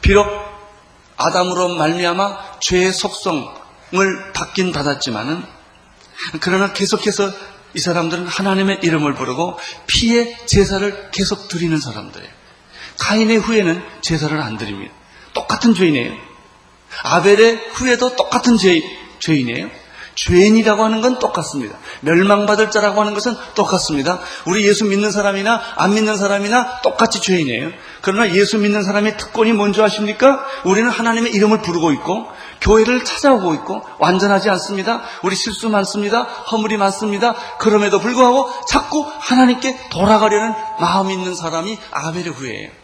비록 0.00 0.26
아담으로 1.16 1.76
말미암아 1.76 2.60
죄의 2.60 2.92
속성을 2.92 4.32
받긴 4.34 4.72
받았지만은 4.72 5.44
그러나 6.40 6.72
계속해서 6.72 7.30
이 7.74 7.80
사람들은 7.80 8.26
하나님의 8.26 8.80
이름을 8.82 9.14
부르고 9.14 9.58
피의 9.86 10.36
제사를 10.46 11.10
계속 11.10 11.48
드리는 11.48 11.78
사람들이에요. 11.78 12.41
가인의 13.02 13.38
후에는 13.38 13.82
제사를 14.00 14.40
안 14.40 14.56
드립니다. 14.56 14.94
똑같은 15.34 15.74
죄인이에요. 15.74 16.12
아벨의 17.02 17.60
후에도 17.72 18.14
똑같은 18.14 18.56
죄, 18.56 18.80
죄인이에요. 19.18 19.68
죄인이라고 20.14 20.84
하는 20.84 21.00
건 21.00 21.18
똑같습니다. 21.18 21.76
멸망받을 22.02 22.70
자라고 22.70 23.00
하는 23.00 23.14
것은 23.14 23.34
똑같습니다. 23.54 24.20
우리 24.44 24.68
예수 24.68 24.84
믿는 24.84 25.10
사람이나 25.10 25.60
안 25.76 25.94
믿는 25.94 26.16
사람이나 26.16 26.80
똑같이 26.82 27.20
죄인이에요. 27.20 27.70
그러나 28.02 28.30
예수 28.34 28.58
믿는 28.58 28.84
사람의 28.84 29.16
특권이 29.16 29.52
뭔지 29.52 29.82
아십니까? 29.82 30.44
우리는 30.64 30.88
하나님의 30.88 31.32
이름을 31.32 31.62
부르고 31.62 31.92
있고 31.92 32.28
교회를 32.60 33.04
찾아오고 33.04 33.54
있고 33.54 33.82
완전하지 33.98 34.48
않습니다. 34.50 35.02
우리 35.22 35.34
실수 35.34 35.70
많습니다. 35.70 36.22
허물이 36.22 36.76
많습니다. 36.76 37.34
그럼에도 37.58 37.98
불구하고 37.98 38.50
자꾸 38.68 39.04
하나님께 39.18 39.88
돌아가려는 39.90 40.52
마음이 40.78 41.14
있는 41.14 41.34
사람이 41.34 41.78
아벨의 41.90 42.28
후예예요. 42.28 42.81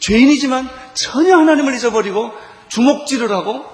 죄인이지만 0.00 0.68
전혀 0.94 1.36
하나님을 1.38 1.74
잊어버리고 1.74 2.32
주먹질을 2.68 3.30
하고 3.30 3.64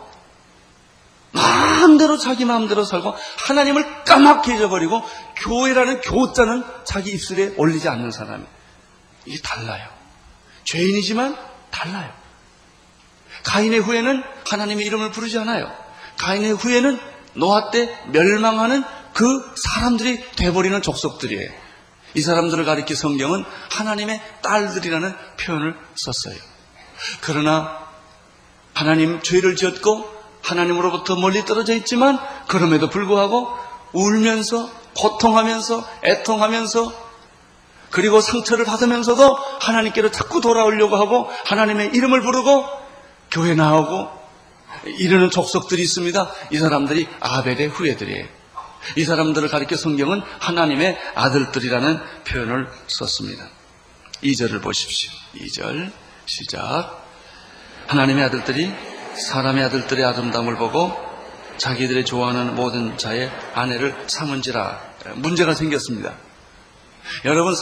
마음대로 1.32 2.16
자기 2.18 2.44
마음대로 2.44 2.84
살고 2.84 3.14
하나님을 3.38 4.04
까맣게 4.04 4.56
잊어버리고 4.56 5.02
교회라는 5.36 6.00
교자는 6.00 6.64
자기 6.84 7.12
입술에 7.12 7.54
올리지 7.56 7.88
않는 7.88 8.10
사람이 8.10 8.44
이게 9.26 9.38
달라요. 9.42 9.86
죄인이지만 10.64 11.36
달라요. 11.70 12.12
가인의 13.44 13.80
후에는 13.80 14.22
하나님의 14.48 14.86
이름을 14.86 15.10
부르지 15.10 15.38
않아요. 15.38 15.70
가인의 16.16 16.54
후에는 16.54 16.98
노아 17.34 17.70
때 17.70 17.94
멸망하는 18.08 18.82
그 19.12 19.54
사람들이 19.56 20.24
돼버리는 20.36 20.80
족속들이에요. 20.82 21.65
이 22.16 22.22
사람들을 22.22 22.64
가리켜 22.64 22.94
성경은 22.94 23.44
하나님의 23.70 24.20
딸들이라는 24.42 25.14
표현을 25.38 25.76
썼어요. 25.94 26.34
그러나 27.20 27.86
하나님 28.72 29.20
죄를 29.22 29.54
지었고 29.54 30.16
하나님으로부터 30.42 31.16
멀리 31.16 31.44
떨어져 31.44 31.74
있지만 31.74 32.18
그럼에도 32.48 32.88
불구하고 32.88 33.48
울면서 33.92 34.70
고통하면서 34.96 35.86
애통하면서 36.04 37.06
그리고 37.90 38.20
상처를 38.20 38.64
받으면서도 38.64 39.36
하나님께로 39.60 40.10
자꾸 40.10 40.40
돌아오려고 40.40 40.96
하고 40.96 41.28
하나님의 41.44 41.90
이름을 41.92 42.22
부르고 42.22 42.64
교회 43.30 43.54
나오고 43.54 44.08
이르는 44.98 45.30
족속들이 45.30 45.82
있습니다. 45.82 46.30
이 46.50 46.58
사람들이 46.58 47.08
아벨의 47.20 47.68
후예들이에요. 47.68 48.35
이 48.94 49.04
사람들을 49.04 49.48
가리켜 49.48 49.76
성경은 49.76 50.22
하나님의 50.38 50.98
아들들이라는 51.14 52.00
표현을 52.24 52.68
썼습니다. 52.86 53.48
2절을 54.22 54.62
보십시오. 54.62 55.10
2절 55.34 55.90
시작. 56.26 57.04
하나님의 57.88 58.24
아들들이 58.24 58.72
사람의 59.16 59.64
아들들의 59.64 60.04
아름다움을 60.04 60.56
보고 60.56 60.94
자기들의 61.56 62.04
좋아하는 62.04 62.54
모든 62.54 62.98
자의 62.98 63.30
아내를 63.54 63.96
삼은지라 64.06 64.80
문제가 65.16 65.54
생겼습니다. 65.54 66.14
여러분 67.24 67.54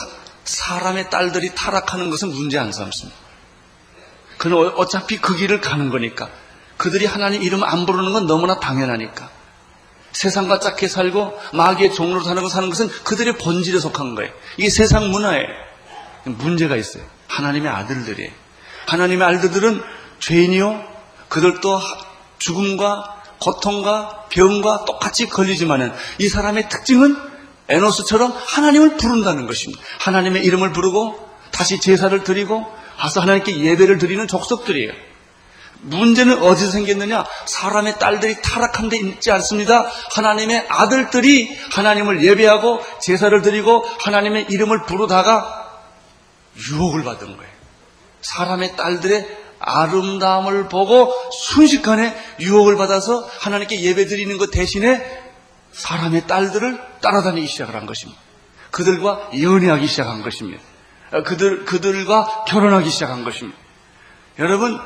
사람의 0.44 1.10
딸들이 1.10 1.54
타락하는 1.54 2.10
것은 2.10 2.30
문제 2.30 2.58
안 2.58 2.72
삼습니다. 2.72 3.18
그는 4.38 4.56
어차피 4.76 5.18
그 5.18 5.36
길을 5.36 5.60
가는 5.60 5.90
거니까 5.90 6.28
그들이 6.76 7.06
하나님 7.06 7.42
이름 7.42 7.62
안 7.62 7.86
부르는 7.86 8.12
건 8.12 8.26
너무나 8.26 8.58
당연하니까 8.58 9.30
세상과 10.14 10.60
짝게 10.60 10.88
살고 10.88 11.38
마귀의 11.52 11.92
종로로 11.92 12.24
사는 12.24 12.42
거 12.42 12.48
사는 12.48 12.68
것은 12.70 12.88
그들의 13.04 13.36
본질에 13.36 13.78
속한 13.78 14.14
거예요. 14.14 14.32
이게 14.56 14.70
세상 14.70 15.10
문화에 15.10 15.44
문제가 16.24 16.76
있어요. 16.76 17.04
하나님의 17.28 17.70
아들들이에요. 17.70 18.30
하나님의 18.86 19.26
아들들은 19.26 19.82
죄인이요 20.20 20.82
그들도 21.28 21.80
죽음과 22.38 23.22
고통과 23.40 24.26
병과 24.30 24.84
똑같이 24.84 25.26
걸리지만은 25.28 25.92
이 26.18 26.28
사람의 26.28 26.68
특징은 26.68 27.16
에노스처럼 27.68 28.32
하나님을 28.34 28.96
부른다는 28.96 29.46
것입니다. 29.46 29.82
하나님의 30.00 30.44
이름을 30.44 30.72
부르고 30.72 31.28
다시 31.50 31.80
제사를 31.80 32.22
드리고 32.22 32.64
가서 32.98 33.20
하나님께 33.20 33.58
예배를 33.58 33.98
드리는 33.98 34.26
족속들이에요. 34.28 34.92
문제는 35.80 36.42
어디서 36.42 36.70
생겼느냐? 36.70 37.24
사람의 37.46 37.98
딸들이 37.98 38.40
타락한 38.40 38.88
데 38.88 38.96
있지 38.96 39.30
않습니다. 39.32 39.90
하나님의 40.12 40.66
아들들이 40.68 41.54
하나님을 41.72 42.24
예배하고 42.24 42.80
제사를 43.00 43.40
드리고 43.42 43.84
하나님의 44.00 44.46
이름을 44.48 44.82
부르다가 44.84 45.82
유혹을 46.70 47.04
받은 47.04 47.36
거예요. 47.36 47.52
사람의 48.22 48.76
딸들의 48.76 49.44
아름다움을 49.58 50.68
보고 50.68 51.12
순식간에 51.30 52.14
유혹을 52.40 52.76
받아서 52.76 53.28
하나님께 53.40 53.80
예배 53.80 54.06
드리는 54.06 54.36
것 54.38 54.50
대신에 54.50 55.22
사람의 55.72 56.26
딸들을 56.26 56.80
따라다니기 57.00 57.46
시작을 57.46 57.74
한 57.74 57.86
것입니다. 57.86 58.20
그들과 58.70 59.30
연애하기 59.40 59.86
시작한 59.86 60.22
것입니다. 60.22 60.62
그들, 61.24 61.64
그들과 61.64 62.44
결혼하기 62.48 62.90
시작한 62.90 63.24
것입니다. 63.24 63.58
여러분, 64.38 64.80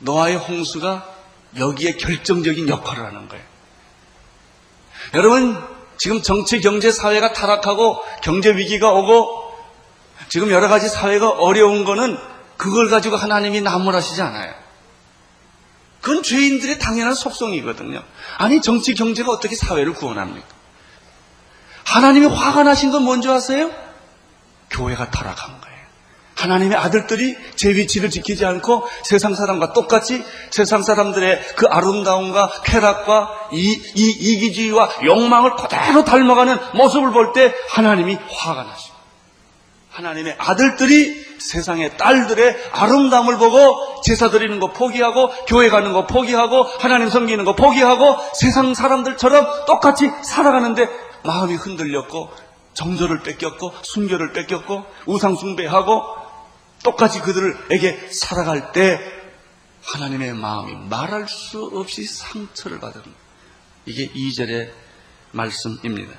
노아의 0.00 0.36
홍수가 0.36 1.06
여기에 1.56 1.96
결정적인 1.96 2.68
역할을 2.68 3.04
하는 3.04 3.28
거예요. 3.28 3.44
여러분, 5.14 5.56
지금 5.96 6.22
정치, 6.22 6.60
경제, 6.60 6.92
사회가 6.92 7.32
타락하고 7.32 8.02
경제 8.22 8.54
위기가 8.56 8.92
오고 8.92 9.48
지금 10.28 10.50
여러 10.50 10.68
가지 10.68 10.88
사회가 10.88 11.30
어려운 11.30 11.84
거는 11.84 12.18
그걸 12.56 12.88
가지고 12.88 13.16
하나님이 13.16 13.60
나무라시지 13.60 14.20
않아요. 14.22 14.54
그건 16.00 16.22
죄인들의 16.22 16.78
당연한 16.78 17.14
속성이거든요. 17.14 18.02
아니 18.36 18.60
정치 18.60 18.94
경제가 18.94 19.32
어떻게 19.32 19.56
사회를 19.56 19.94
구원합니까? 19.94 20.46
하나님이 21.84 22.26
화가 22.26 22.62
나신 22.62 22.92
건 22.92 23.02
뭔지 23.02 23.28
아세요? 23.28 23.70
교회가 24.70 25.10
타락한. 25.10 25.57
하나님의 26.38 26.78
아들들이 26.78 27.36
제 27.56 27.70
위치를 27.70 28.10
지키지 28.10 28.46
않고 28.46 28.86
세상 29.02 29.34
사람과 29.34 29.72
똑같이 29.72 30.22
세상 30.50 30.82
사람들의 30.82 31.40
그 31.56 31.66
아름다움과 31.66 32.62
쾌락과 32.64 33.48
이, 33.52 33.80
이 33.96 34.10
이기주의와 34.10 34.88
욕망을 35.04 35.56
그대로 35.56 36.04
닮아가는 36.04 36.56
모습을 36.74 37.10
볼 37.12 37.32
때 37.32 37.52
하나님이 37.70 38.16
화가 38.30 38.62
나십니다. 38.62 38.98
하나님의 39.90 40.36
아들들이 40.38 41.26
세상의 41.40 41.96
딸들의 41.96 42.56
아름다움을 42.72 43.36
보고 43.36 44.00
제사 44.02 44.30
드리는 44.30 44.60
거 44.60 44.72
포기하고 44.72 45.30
교회 45.48 45.68
가는 45.68 45.92
거 45.92 46.06
포기하고 46.06 46.62
하나님 46.62 47.08
섬기는 47.10 47.44
거 47.44 47.54
포기하고 47.56 48.16
세상 48.34 48.74
사람들처럼 48.74 49.66
똑같이 49.66 50.10
살아가는데 50.22 50.88
마음이 51.24 51.54
흔들렸고 51.54 52.30
정절을 52.74 53.22
뺏겼고 53.24 53.72
순결을 53.82 54.32
뺏겼고 54.32 54.84
우상 55.06 55.34
숭배하고 55.34 56.27
똑같이 56.82 57.20
그들에게 57.20 58.10
살아갈 58.12 58.72
때 58.72 59.00
하나님의 59.82 60.34
마음이 60.34 60.74
말할 60.88 61.28
수 61.28 61.64
없이 61.74 62.04
상처를 62.04 62.80
받은 62.80 63.02
이게 63.86 64.08
2절의 64.08 64.72
말씀입니다. 65.32 66.12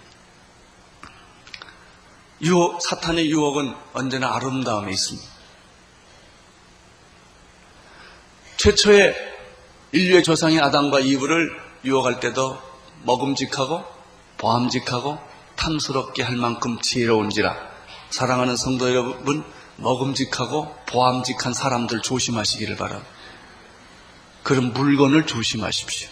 유혹, 2.41 2.81
사탄의 2.81 3.29
유혹은 3.29 3.75
언제나 3.93 4.33
아름다움에 4.35 4.91
있습니다. 4.91 5.27
최초의 8.57 9.15
인류의 9.91 10.23
조상인 10.23 10.61
아담과 10.61 10.99
이브를 10.99 11.49
유혹할 11.85 12.19
때도 12.19 12.57
먹음직하고 13.03 13.83
보암직하고 14.37 15.17
탐스럽게 15.55 16.23
할 16.23 16.35
만큼 16.35 16.79
지혜로운지라 16.81 17.55
사랑하는 18.09 18.55
성도 18.55 18.89
여러분 18.89 19.43
먹음직하고 19.81 20.75
보암직한 20.87 21.53
사람들 21.53 22.01
조심하시기를 22.01 22.75
바랍니다. 22.75 23.09
그런 24.43 24.73
물건을 24.73 25.25
조심하십시오. 25.25 26.09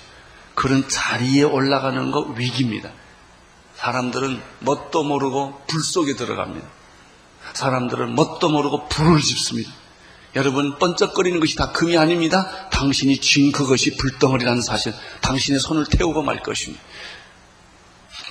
그런 0.53 0.87
자리에 0.89 1.43
올라가는 1.43 2.11
거 2.11 2.21
위기입니다. 2.35 2.91
사람들은 3.75 4.41
뭣도 4.61 5.03
모르고 5.03 5.61
불 5.67 5.83
속에 5.83 6.15
들어갑니다. 6.15 6.67
사람들은 7.53 8.15
뭣도 8.15 8.49
모르고 8.49 8.87
불을 8.87 9.21
집습니다. 9.21 9.71
여러분 10.35 10.77
번쩍거리는 10.77 11.39
것이 11.39 11.55
다 11.55 11.71
금이 11.71 11.97
아닙니다. 11.97 12.69
당신이 12.69 13.19
쥔 13.21 13.51
그것이 13.51 13.95
불덩어리라는 13.97 14.61
사실, 14.61 14.93
당신의 15.21 15.59
손을 15.59 15.85
태우고 15.85 16.21
말 16.21 16.43
것입니다. 16.43 16.83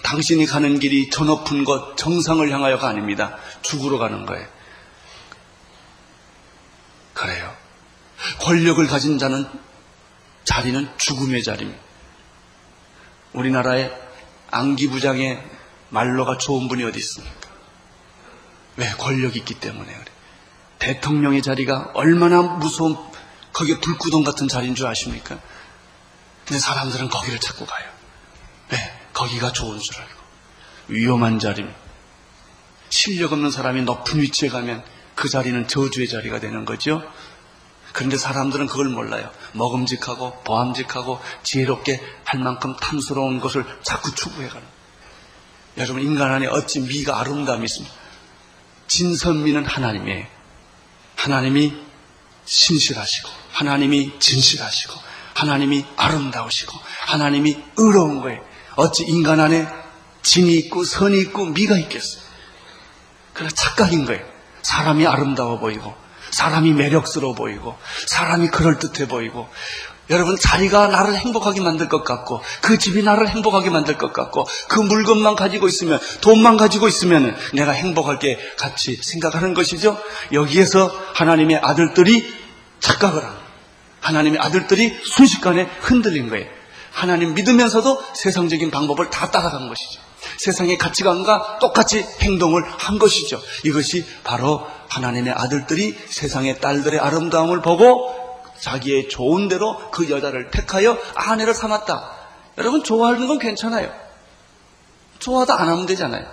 당신이 0.02 0.46
가는 0.46 0.78
길이 0.78 1.10
저 1.10 1.24
높은 1.24 1.64
곳 1.64 1.96
정상을 1.96 2.48
향하여가 2.50 2.88
아닙니다. 2.88 3.36
죽으러 3.62 3.98
가는 3.98 4.26
거예요. 4.26 4.46
그래요. 7.16 7.56
권력을 8.40 8.86
가진 8.86 9.18
자는 9.18 9.48
자리는 10.44 10.88
죽음의 10.98 11.42
자리입니다. 11.42 11.82
우리나라에 13.32 13.90
안기부장의 14.50 15.42
말로가 15.88 16.38
좋은 16.38 16.68
분이 16.68 16.84
어디 16.84 16.98
있습니까? 16.98 17.48
왜? 18.76 18.90
권력이 18.90 19.38
있기 19.40 19.54
때문에 19.54 19.92
그래. 19.92 20.04
대통령의 20.78 21.42
자리가 21.42 21.92
얼마나 21.94 22.42
무서운 22.42 22.96
거기에 23.52 23.80
불구덩 23.80 24.22
같은 24.22 24.46
자리인 24.46 24.74
줄 24.74 24.86
아십니까? 24.86 25.38
근데 26.44 26.60
사람들은 26.60 27.08
거기를 27.08 27.40
찾고 27.40 27.64
가요. 27.64 27.88
왜? 28.72 28.78
거기가 29.14 29.52
좋은 29.52 29.78
줄 29.78 29.96
알고. 29.96 30.14
위험한 30.88 31.38
자리입니다. 31.38 31.78
실력 32.90 33.32
없는 33.32 33.50
사람이 33.50 33.82
높은 33.82 34.20
위치에 34.20 34.50
가면 34.50 34.84
그 35.16 35.28
자리는 35.28 35.66
저주의 35.66 36.06
자리가 36.06 36.38
되는 36.38 36.64
거죠. 36.64 37.02
그런데 37.92 38.18
사람들은 38.18 38.66
그걸 38.66 38.90
몰라요. 38.90 39.30
먹음직하고 39.54 40.42
보암직하고 40.44 41.18
지혜롭게 41.42 42.00
할 42.24 42.40
만큼 42.40 42.76
탐스러운 42.76 43.40
것을 43.40 43.64
자꾸 43.82 44.14
추구해가는. 44.14 44.62
여러분 45.78 46.02
인간 46.02 46.30
안에 46.30 46.46
어찌 46.46 46.80
미가 46.80 47.18
아름다움이 47.20 47.64
있습니까? 47.64 47.94
진선미는 48.86 49.64
하나님이에요. 49.64 50.26
하나님이 51.16 51.74
신실하시고 52.44 53.28
하나님이 53.52 54.18
진실하시고 54.18 54.94
하나님이 55.34 55.86
아름다우시고 55.96 56.78
하나님이 57.06 57.56
의로운 57.78 58.20
거예요. 58.20 58.44
어찌 58.76 59.04
인간 59.04 59.40
안에 59.40 59.66
진이 60.22 60.54
있고 60.58 60.84
선이 60.84 61.18
있고 61.22 61.46
미가 61.46 61.78
있겠어요. 61.78 62.22
그래 63.32 63.48
착각인 63.48 64.04
거예요. 64.04 64.35
사람이 64.66 65.06
아름다워 65.06 65.60
보이고 65.60 65.94
사람이 66.32 66.72
매력스러워 66.72 67.34
보이고 67.34 67.76
사람이 68.08 68.48
그럴듯해 68.48 69.06
보이고 69.06 69.48
여러분 70.10 70.36
자리가 70.36 70.88
나를 70.88 71.14
행복하게 71.14 71.60
만들 71.60 71.88
것 71.88 72.02
같고 72.02 72.42
그 72.62 72.76
집이 72.76 73.04
나를 73.04 73.28
행복하게 73.28 73.70
만들 73.70 73.96
것 73.96 74.12
같고 74.12 74.44
그 74.66 74.80
물건만 74.80 75.36
가지고 75.36 75.68
있으면 75.68 76.00
돈만 76.20 76.56
가지고 76.56 76.88
있으면 76.88 77.36
내가 77.54 77.70
행복하게 77.70 78.38
같이 78.58 78.96
생각하는 79.00 79.54
것이죠. 79.54 79.96
여기에서 80.32 80.90
하나님의 81.14 81.58
아들들이 81.58 82.26
착각을 82.80 83.22
합니다. 83.22 83.46
하나님의 84.00 84.40
아들들이 84.40 84.96
순식간에 85.04 85.68
흔들린 85.80 86.28
거예요. 86.28 86.46
하나님 86.90 87.34
믿으면서도 87.34 88.02
세상적인 88.14 88.72
방법을 88.72 89.10
다 89.10 89.30
따라간 89.30 89.68
것이죠. 89.68 90.05
세상의 90.38 90.78
가치관과 90.78 91.58
똑같이 91.60 92.04
행동을 92.20 92.62
한 92.64 92.98
것이죠. 92.98 93.40
이것이 93.64 94.04
바로 94.24 94.66
하나님의 94.88 95.32
아들들이 95.32 95.96
세상의 96.08 96.60
딸들의 96.60 96.98
아름다움을 97.00 97.62
보고 97.62 98.14
자기의 98.60 99.08
좋은 99.08 99.48
대로 99.48 99.90
그 99.90 100.10
여자를 100.10 100.50
택하여 100.50 100.98
아내를 101.14 101.54
삼았다. 101.54 102.12
여러분 102.58 102.82
좋아하는 102.82 103.26
건 103.26 103.38
괜찮아요. 103.38 103.92
좋아도 105.18 105.52
안 105.52 105.68
하면 105.68 105.86
되잖아요. 105.86 106.26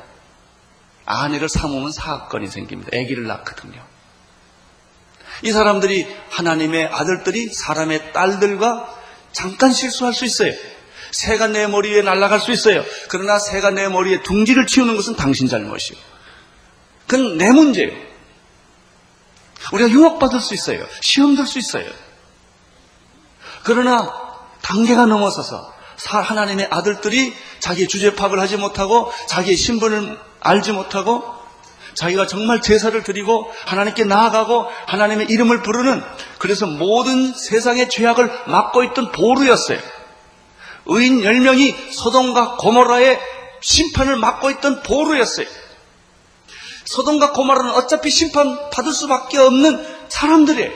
아내를 1.05 1.49
삼으면 1.49 1.91
사건이 1.91 2.47
생깁니다. 2.47 2.97
아기를 2.97 3.27
낳거든요. 3.27 3.81
이 5.41 5.51
사람들이 5.51 6.07
하나님의 6.29 6.85
아들들이 6.85 7.47
사람의 7.53 8.13
딸들과 8.13 9.01
잠깐 9.31 9.73
실수할 9.73 10.13
수 10.13 10.25
있어요. 10.25 10.53
새가 11.13 11.47
내 11.47 11.67
머리에 11.67 12.01
날아갈 12.01 12.39
수 12.41 12.51
있어요. 12.51 12.83
그러나 13.07 13.39
새가 13.39 13.69
내 13.71 13.87
머리에 13.87 14.21
둥지를 14.23 14.65
치우는 14.67 14.95
것은 14.95 15.15
당신 15.15 15.47
잘못이요. 15.47 15.97
그건 17.07 17.37
내 17.37 17.51
문제예요. 17.51 17.91
우리가 19.71 19.89
유혹받을 19.89 20.39
수 20.39 20.53
있어요. 20.53 20.85
시험 20.99 21.35
들수 21.35 21.59
있어요. 21.59 21.85
그러나 23.63 24.11
단계가 24.61 25.05
넘어서서 25.05 25.73
하나님의 26.05 26.67
아들들이 26.69 27.33
자기의 27.59 27.87
주제 27.87 28.15
파악을 28.15 28.39
하지 28.39 28.57
못하고 28.57 29.11
자기의 29.27 29.55
신분을 29.55 30.17
알지 30.41 30.71
못하고 30.71 31.23
자기가 31.93 32.25
정말 32.25 32.59
제사를 32.59 33.01
드리고 33.03 33.53
하나님께 33.65 34.03
나아가고 34.05 34.67
하나님의 34.87 35.27
이름을 35.29 35.61
부르는 35.61 36.03
그래서 36.39 36.65
모든 36.65 37.33
세상의 37.33 37.89
죄악을 37.89 38.31
막고 38.47 38.83
있던 38.85 39.11
보루였어요. 39.11 39.79
의인 40.85 41.21
10명이 41.21 41.91
소돔과 41.91 42.57
고모라의 42.57 43.19
심판을 43.61 44.17
막고 44.17 44.49
있던 44.51 44.83
보루였어요. 44.83 45.47
소돔과 46.85 47.31
고모라는 47.31 47.71
어차피 47.71 48.09
심판 48.09 48.69
받을 48.69 48.91
수밖에 48.93 49.37
없는 49.37 49.85
사람들이에요. 50.09 50.71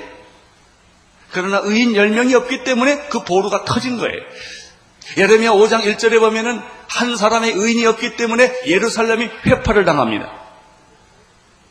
그러나 1.32 1.60
의인 1.64 1.94
10명이 1.94 2.34
없기 2.34 2.64
때문에 2.64 3.08
그 3.10 3.24
보루가 3.24 3.66
터진 3.66 3.98
거예요. 3.98 4.22
예레미야 5.18 5.52
5장 5.52 5.84
1절에 5.84 6.20
보면은 6.20 6.62
한 6.88 7.16
사람의 7.16 7.52
의인이 7.52 7.86
없기 7.86 8.16
때문에 8.16 8.62
예루살렘이 8.66 9.30
회파를 9.46 9.86
당합니다. 9.86 10.32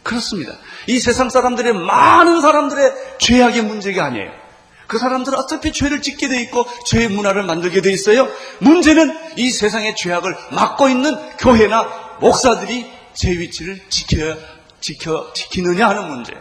그렇습니다. 0.02 0.52
이 0.86 1.00
세상 1.00 1.30
사람들의 1.30 1.72
많은 1.72 2.40
사람들의 2.40 2.92
죄악의 3.18 3.62
문제가 3.62 4.04
아니에요. 4.04 4.45
그 4.86 4.98
사람들은 4.98 5.38
어차피 5.38 5.72
죄를 5.72 6.02
짓게 6.02 6.28
돼 6.28 6.40
있고 6.42 6.66
죄의 6.86 7.08
문화를 7.08 7.42
만들게 7.42 7.80
돼 7.80 7.90
있어요. 7.92 8.28
문제는 8.58 9.36
이 9.36 9.50
세상의 9.50 9.96
죄악을 9.96 10.36
막고 10.52 10.88
있는 10.88 11.14
교회나 11.38 12.16
목사들이 12.20 12.90
제 13.14 13.30
위치를 13.30 13.80
지켜 13.88 14.36
지켜 14.80 15.32
지키느냐 15.32 15.88
하는 15.88 16.08
문제. 16.08 16.32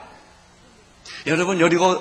여러분 1.28 1.60
여리고 1.60 2.00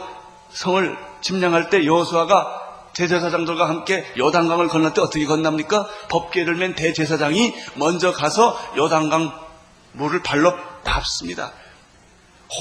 성을 0.53 0.97
침략할 1.23 1.71
때 1.71 1.87
여호수아가 1.87 2.61
대제사장들과 2.95 3.69
함께 3.69 4.05
요단강을 4.19 4.69
건널 4.69 4.95
때 4.95 5.01
어떻게 5.01 5.25
건납니까? 5.25 5.87
법계를 6.09 6.55
맨 6.55 6.75
대제사장이 6.75 7.55
먼저 7.75 8.13
가서 8.13 8.59
요단강 8.77 9.33
물을 9.93 10.23
발로 10.23 10.55
밟습니다. 10.85 11.53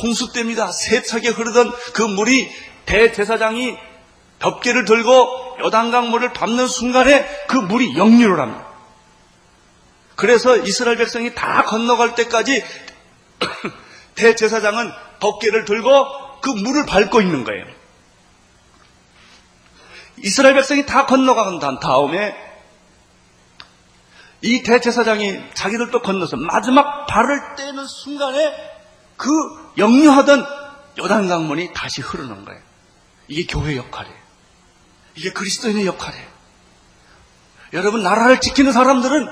홍수 0.02 0.32
때입니다. 0.32 0.72
세차게 0.72 1.30
흐르던 1.30 1.72
그 1.94 2.02
물이 2.02 2.50
대제사장이 2.86 3.78
덮개를 4.40 4.86
들고 4.86 5.58
요단강 5.62 6.10
물을 6.10 6.34
밟는 6.34 6.68
순간에 6.68 7.26
그 7.48 7.58
물이 7.58 7.98
역류를 7.98 8.40
합니다. 8.40 8.68
그래서 10.16 10.58
이스라엘 10.58 10.98
백성이 10.98 11.34
다 11.34 11.64
건너갈 11.64 12.16
때까지 12.16 12.64
대제사장은 14.16 14.92
덮개를 15.20 15.66
들고 15.66 16.42
그 16.42 16.50
물을 16.50 16.86
밟고 16.86 17.22
있는 17.22 17.44
거예요. 17.44 17.66
이스라엘 20.18 20.56
백성이 20.56 20.86
다 20.86 21.06
건너간 21.06 21.60
다음에 21.80 22.36
이 24.42 24.62
대제사장이 24.62 25.42
자기들도 25.54 26.02
건너서 26.02 26.36
마지막 26.36 27.06
발을 27.08 27.56
떼는 27.56 27.88
순간에 27.88 28.54
그 29.16 29.30
역류하던 29.78 30.46
요단강문이 31.00 31.74
다시 31.74 32.02
흐르는 32.02 32.44
거예요. 32.46 32.62
이게 33.28 33.46
교회 33.46 33.78
역할이에요. 33.78 34.18
이게 35.16 35.32
그리스도인의 35.32 35.86
역할이에요. 35.86 36.28
여러분 37.74 38.04
나라를 38.04 38.40
지키는 38.40 38.72
사람들은 38.72 39.28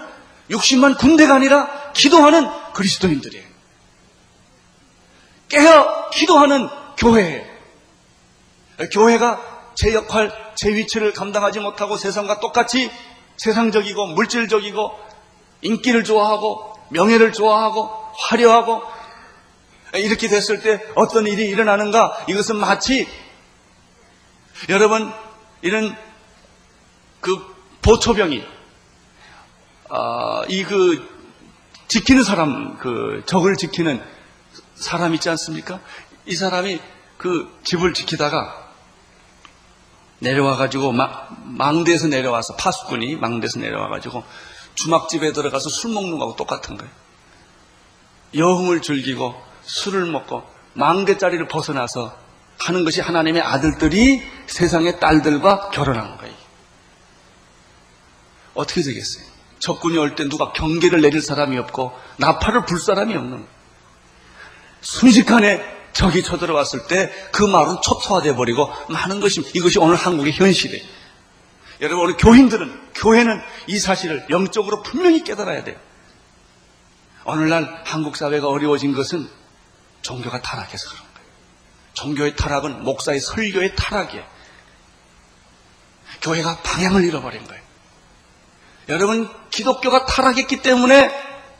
60만 0.50 0.98
군대가 0.98 1.36
아니라 1.36 1.92
기도하는 1.94 2.50
그리스도인들이에요. 2.74 3.46
깨어 5.50 6.10
기도하는 6.12 6.70
교회예요. 6.98 7.52
교회가 8.92 9.74
제 9.76 9.94
역할, 9.94 10.32
제 10.56 10.74
위치를 10.74 11.14
감당하지 11.14 11.60
못하고 11.60 11.98
세상과 11.98 12.40
똑같이 12.40 12.92
세상적이고 13.38 14.08
물질적이고 14.08 15.00
인기를 15.62 16.04
좋아하고 16.04 16.78
명예를 16.90 17.32
좋아하고 17.32 17.90
화려하고 18.18 18.82
이렇게 19.96 20.28
됐을 20.28 20.62
때 20.62 20.82
어떤 20.96 21.28
일이 21.28 21.46
일어나는가? 21.46 22.26
이것은 22.28 22.58
마치 22.58 23.08
여러분 24.70 25.12
이런 25.62 25.96
그 27.20 27.38
보초병이 27.82 28.44
어, 29.90 30.44
이그 30.48 31.10
지키는 31.88 32.24
사람 32.24 32.78
그 32.78 33.24
적을 33.26 33.56
지키는 33.56 34.02
사람 34.76 35.14
있지 35.14 35.30
않습니까? 35.30 35.80
이 36.26 36.36
사람이 36.36 36.80
그 37.18 37.60
집을 37.64 37.94
지키다가 37.94 38.72
내려와가지고 40.20 40.94
망대에서 41.44 42.08
내려와서 42.08 42.56
파수꾼이 42.56 43.16
망대에서 43.16 43.60
내려와가지고 43.60 44.24
주막집에 44.76 45.34
들어가서 45.34 45.70
술 45.70 45.92
먹는 45.94 46.18
거하고 46.18 46.36
똑같은 46.36 46.78
거예요. 46.78 46.92
여흥을 48.36 48.82
즐기고 48.82 49.36
술을 49.64 50.06
먹고 50.06 50.44
망대자리를 50.74 51.48
벗어나서 51.48 52.16
하는 52.66 52.84
것이 52.86 53.02
하나님의 53.02 53.42
아들들이 53.42 54.22
세상의 54.48 55.00
딸들과 55.00 55.70
결혼한 55.72 56.18
거예요. 56.18 56.36
어떻게 58.54 58.82
되겠어요? 58.84 59.26
적군이 59.60 59.98
올 59.98 60.16
때 60.16 60.28
누가 60.28 60.52
경계를 60.54 61.02
내릴 61.02 61.22
사람이 61.22 61.58
없고 61.58 61.92
나팔을 62.18 62.66
불 62.66 62.80
사람이 62.80 63.16
없는. 63.16 63.46
순식간에 64.82 65.64
적이 65.94 66.24
쳐들어왔을 66.24 66.88
때그 66.88 67.44
마을은 67.44 67.78
초토화돼 67.84 68.36
버리고 68.36 68.72
많은 68.90 69.20
것이 69.20 69.42
이것이 69.54 69.80
오늘 69.80 69.96
한국의 69.96 70.34
현실이에요. 70.34 70.84
여러분 71.82 72.06
우리 72.06 72.14
교인들은 72.14 72.92
교회는 72.96 73.42
이 73.68 73.80
사실을 73.80 74.26
영적으로 74.30 74.82
분명히 74.84 75.24
깨달아야 75.24 75.64
돼요. 75.64 75.78
오늘날 77.26 77.84
한국 77.86 78.16
사회가 78.18 78.48
어려워진 78.48 78.94
것은 78.94 79.30
종교가 80.02 80.42
타락해서 80.42 80.90
그런. 80.90 81.11
종교의 81.94 82.36
타락은 82.36 82.84
목사의 82.84 83.20
설교의 83.20 83.76
타락이에요. 83.76 84.24
교회가 86.22 86.58
방향을 86.58 87.04
잃어버린 87.04 87.46
거예요. 87.46 87.62
여러분 88.90 89.30
기독교가 89.50 90.06
타락했기 90.06 90.62
때문에 90.62 91.12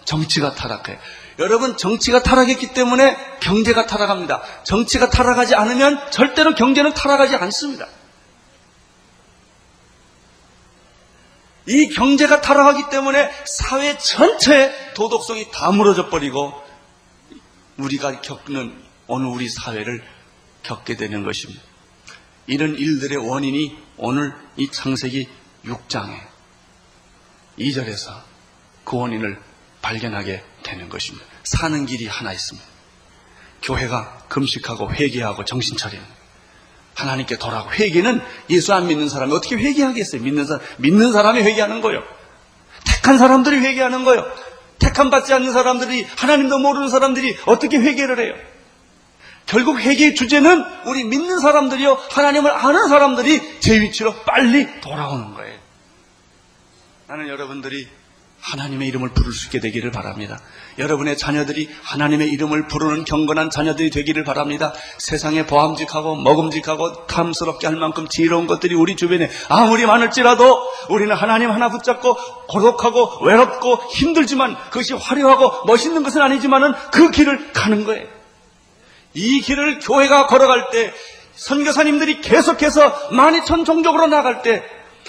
정치가 0.06 0.54
타락해요. 0.54 0.98
여러분 1.40 1.78
정치가 1.78 2.22
타락했기 2.22 2.74
때문에 2.74 3.18
경제가 3.40 3.88
타락합니다. 3.88 4.42
정치가 4.64 5.10
타락하지 5.10 5.56
않으면 5.56 6.12
절대로 6.12 6.56
경제는 6.56 6.94
타락하지 6.94 7.36
않습니다. 7.36 7.88
이 11.68 11.90
경제가 11.90 12.42
타락하기 12.42 12.90
때문에 12.90 13.32
사회 13.46 13.98
전체의 13.98 14.94
도덕성이 14.94 15.52
다 15.52 15.72
무너져 15.72 16.10
버리고 16.10 16.54
우리가 17.78 18.22
겪는 18.22 18.84
오늘 19.08 19.28
우리 19.28 19.48
사회를 19.48 20.04
겪게 20.64 20.96
되는 20.96 21.24
것입니다. 21.24 21.62
이런 22.48 22.76
일들의 22.76 23.18
원인이 23.18 23.78
오늘 23.98 24.34
이 24.58 24.70
창세기 24.70 25.28
6장에 25.66 26.20
2절에서 27.60 28.22
그 28.84 28.98
원인을 28.98 29.40
발견하게 29.82 30.44
되는 30.64 30.90
것입니다. 30.90 31.26
사는 31.44 31.86
길이 31.86 32.08
하나 32.08 32.34
있습니다. 32.34 32.68
교회가 33.64 34.26
금식하고 34.28 34.92
회개하고 34.94 35.46
정신 35.46 35.78
차리는 35.78 36.04
하나님께 36.96 37.38
돌아가고 37.38 37.72
회개는 37.72 38.22
예수 38.50 38.74
안 38.74 38.88
믿는 38.88 39.08
사람이 39.10 39.34
어떻게 39.34 39.56
회개하겠어요? 39.56 40.22
믿는 40.22 40.46
사람 40.46 40.62
믿는 40.78 41.14
사람이 41.14 41.42
회개하는 41.42 41.82
거예요. 41.82 42.04
택한 42.86 43.18
사람들이 43.18 43.58
회개하는 43.58 44.04
거예요. 44.04 44.26
택함 44.80 45.10
받지 45.10 45.34
않는 45.34 45.54
사람들이 45.54 46.04
하나님도 46.18 46.58
모르는 46.60 46.90
사람들이 46.90 47.38
어떻게 47.46 47.78
회개를 47.78 48.20
해요? 48.20 48.34
결국 49.52 49.80
회개의 49.80 50.16
주제는 50.16 50.64
우리 50.86 51.04
믿는 51.04 51.40
사람들이요 51.40 51.98
하나님을 52.10 52.50
아는 52.52 52.88
사람들이 52.88 53.60
제 53.60 53.82
위치로 53.82 54.14
빨리 54.26 54.66
돌아오는 54.80 55.34
거예요. 55.34 55.60
나는 57.08 57.28
여러분들이 57.28 57.86
하나님의 58.40 58.88
이름을 58.88 59.10
부를 59.10 59.34
수 59.34 59.48
있게 59.48 59.60
되기를 59.60 59.92
바랍니다. 59.92 60.40
여러분의 60.80 61.18
자녀들이 61.18 61.70
하나님의 61.84 62.30
이름을 62.30 62.70
부르는 62.70 63.04
경건한 63.04 63.50
자녀들이 63.50 63.90
되기를 63.90 64.24
바랍니다. 64.24 64.74
세상에 64.98 65.46
보함직하고 65.46 66.16
먹음직하고 66.16 67.08
탐스럽게 67.08 67.68
할 67.68 67.76
만큼 67.76 68.08
지혜로운 68.08 68.48
것들이 68.48 68.74
우리 68.74 68.96
주변에 68.96 69.30
아무리 69.50 69.86
많을지라도 69.86 70.60
우리는 70.90 71.14
하나님 71.14 71.52
하나 71.52 71.70
붙잡고 71.70 72.16
고독하고 72.48 73.26
외롭고 73.26 73.76
힘들지만 73.92 74.56
그것이 74.70 74.94
화려하고 74.94 75.66
멋있는 75.66 76.04
것은 76.04 76.22
아니지만은 76.22 76.72
그 76.92 77.12
길을 77.12 77.52
가는 77.52 77.84
거예요. 77.84 78.21
이 79.14 79.42
길을 79.42 79.80
교회가 79.80 80.28
걸어갈 80.28 80.70
때 80.72 80.94
선교사님들이 81.36 82.22
계속해서 82.22 83.10
만이천 83.12 83.66
종족으로 83.66 84.08
나갈 84.08 84.42
때 84.42 84.64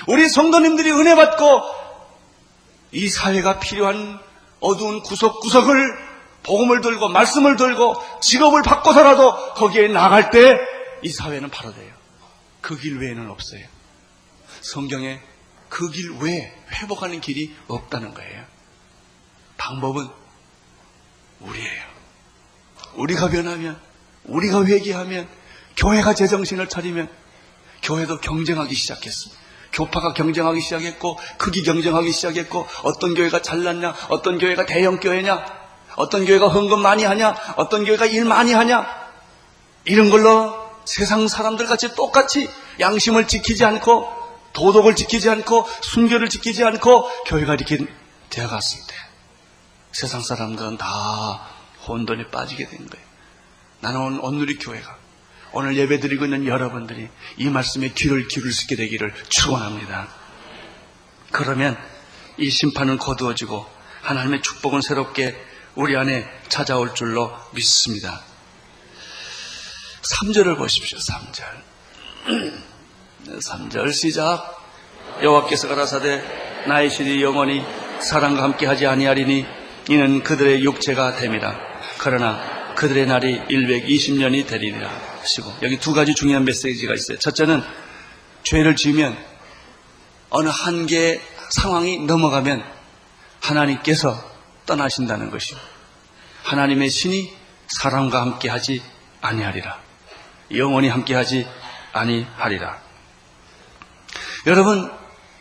우리 0.06 0.28
성도님들이 0.28 0.90
은혜 0.92 1.14
받고 1.14 1.60
이 2.92 3.08
사회가 3.08 3.58
필요한 3.60 4.18
어두운 4.60 5.02
구석구석을 5.02 6.12
복음을 6.42 6.80
들고 6.80 7.08
말씀을 7.08 7.56
들고 7.56 7.96
직업을 8.20 8.62
바꿔서라도 8.62 9.54
거기에 9.54 9.88
나갈 9.88 10.30
때 10.30 10.56
이 11.04 11.08
사회는 11.10 11.50
바로 11.50 11.74
돼요. 11.74 11.92
그 12.60 12.76
길 12.78 13.00
외에는 13.00 13.28
없어요. 13.28 13.66
성경에 14.60 15.20
그 15.68 15.90
길 15.90 16.12
외에 16.20 16.52
회복하는 16.70 17.20
길이 17.20 17.52
없다는 17.66 18.14
거예요. 18.14 18.44
방법은 19.56 20.08
우리예요. 21.40 21.82
우리가 22.94 23.30
변하면, 23.30 23.80
우리가 24.24 24.64
회개하면, 24.64 25.28
교회가 25.76 26.14
제정신을 26.14 26.68
차리면, 26.68 27.08
교회도 27.82 28.20
경쟁하기 28.20 28.74
시작했습니다. 28.74 29.42
교파가 29.72 30.12
경쟁하기 30.12 30.61
시작했고 30.61 31.18
크기 31.38 31.62
경쟁하기 31.62 32.12
시작했고 32.12 32.66
어떤 32.82 33.14
교회가 33.14 33.42
잘났냐 33.42 33.94
어떤 34.08 34.38
교회가 34.38 34.66
대형 34.66 35.00
교회냐 35.00 35.44
어떤 35.96 36.24
교회가 36.24 36.48
헌금 36.48 36.80
많이 36.80 37.04
하냐 37.04 37.35
어떤 37.56 37.85
교회가 37.85 38.06
일 38.06 38.24
많이 38.24 38.52
하냐 38.52 38.87
이런 39.85 40.11
걸로 40.11 40.54
세상 40.85 41.26
사람들 41.26 41.66
같이 41.66 41.94
똑같이 41.94 42.50
양심을 42.80 43.28
지키지 43.28 43.64
않고 43.64 44.20
도덕을 44.52 44.94
지키지 44.94 45.30
않고 45.30 45.66
순결을 45.80 46.28
지키지 46.28 46.64
않고 46.64 47.08
교회가 47.26 47.54
이렇게 47.54 47.78
되어갔을 48.30 48.80
때 48.87 48.94
세상 49.92 50.20
사람들은 50.22 50.76
다 50.78 51.40
혼돈에 51.87 52.28
빠지게 52.28 52.66
된 52.68 52.87
거예요. 52.88 53.12
나는 53.83 54.21
오늘 54.21 54.47
교회가 54.59 54.97
오늘 55.53 55.77
예배 55.77 56.01
드리고 56.01 56.25
있는 56.25 56.47
여러분들이 56.47 57.09
이 57.37 57.49
말씀에 57.51 57.88
귀를 57.88 58.27
기울일 58.29 58.53
수 58.53 58.62
있게 58.64 58.77
되기를 58.77 59.12
축원합니다. 59.29 60.09
그러면 61.31 61.77
이 62.38 62.49
심판은 62.49 62.97
거두어지고 62.97 63.66
하나님의 64.03 64.40
축복은 64.40 64.81
새롭게 64.81 65.37
우리 65.75 65.97
안에 65.97 66.27
찾아올 66.49 66.95
줄로 66.95 67.37
믿습니다. 67.53 68.23
3절을 70.03 70.57
보십시오. 70.57 70.99
3절. 70.99 71.45
3절 73.40 73.92
시작. 73.92 74.61
여호와께서 75.23 75.68
가라사대 75.68 76.64
나의 76.68 76.88
신이 76.88 77.21
영원히 77.23 77.64
사랑과 78.01 78.45
함께 78.45 78.66
하지 78.66 78.87
아니하리니 78.87 79.45
이는 79.88 80.23
그들의 80.23 80.62
육체가 80.64 81.16
됨이라. 81.16 81.59
그러나 81.99 82.51
그들의 82.83 83.07
날이 83.07 83.40
120년이 83.42 84.45
되리라. 84.45 84.90
하시고 85.21 85.55
여기 85.62 85.79
두 85.79 85.95
가지 85.95 86.16
중요한 86.16 86.45
메시지가 86.45 86.95
있어요. 86.95 87.16
첫째는 87.16 87.62
죄를 88.42 88.75
지으면 88.75 89.16
어느 90.31 90.49
한계의 90.49 91.23
상황이 91.51 92.01
넘어가면 92.01 92.64
하나님께서 93.40 94.21
떠나신다는 94.66 95.31
것이요. 95.31 95.57
하나님의 96.42 96.90
신이 96.90 97.33
사람과 97.68 98.21
함께 98.21 98.49
하지 98.49 98.83
아니하리라. 99.21 99.81
영원히 100.57 100.88
함께 100.88 101.14
하지 101.14 101.47
아니하리라. 101.92 102.83
여러분, 104.49 104.90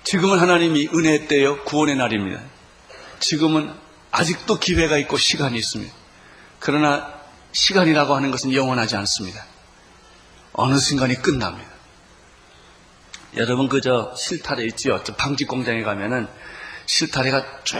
지금은 0.04 0.38
하나님이 0.38 0.90
은혜 0.94 1.26
때요 1.26 1.64
구원의 1.64 1.96
날입니다. 1.96 2.40
지금은 3.20 3.74
아직도 4.12 4.60
기회가 4.60 5.00
있고 5.00 5.18
시간이 5.18 5.58
있습니다. 5.58 5.92
그러나 6.60 7.21
시간이라고 7.52 8.16
하는 8.16 8.32
것은 8.32 8.54
영원하지 8.54 8.96
않습니다. 8.98 9.46
어느 10.54 10.78
순간이 10.78 11.16
끝납니다. 11.16 11.70
여러분 13.38 13.70
그저 13.70 14.14
실타래 14.18 14.66
있지요. 14.66 15.02
방직 15.18 15.48
공장에 15.48 15.84
가면은 15.84 16.28
실타래가 16.86 17.64
쭉 17.64 17.80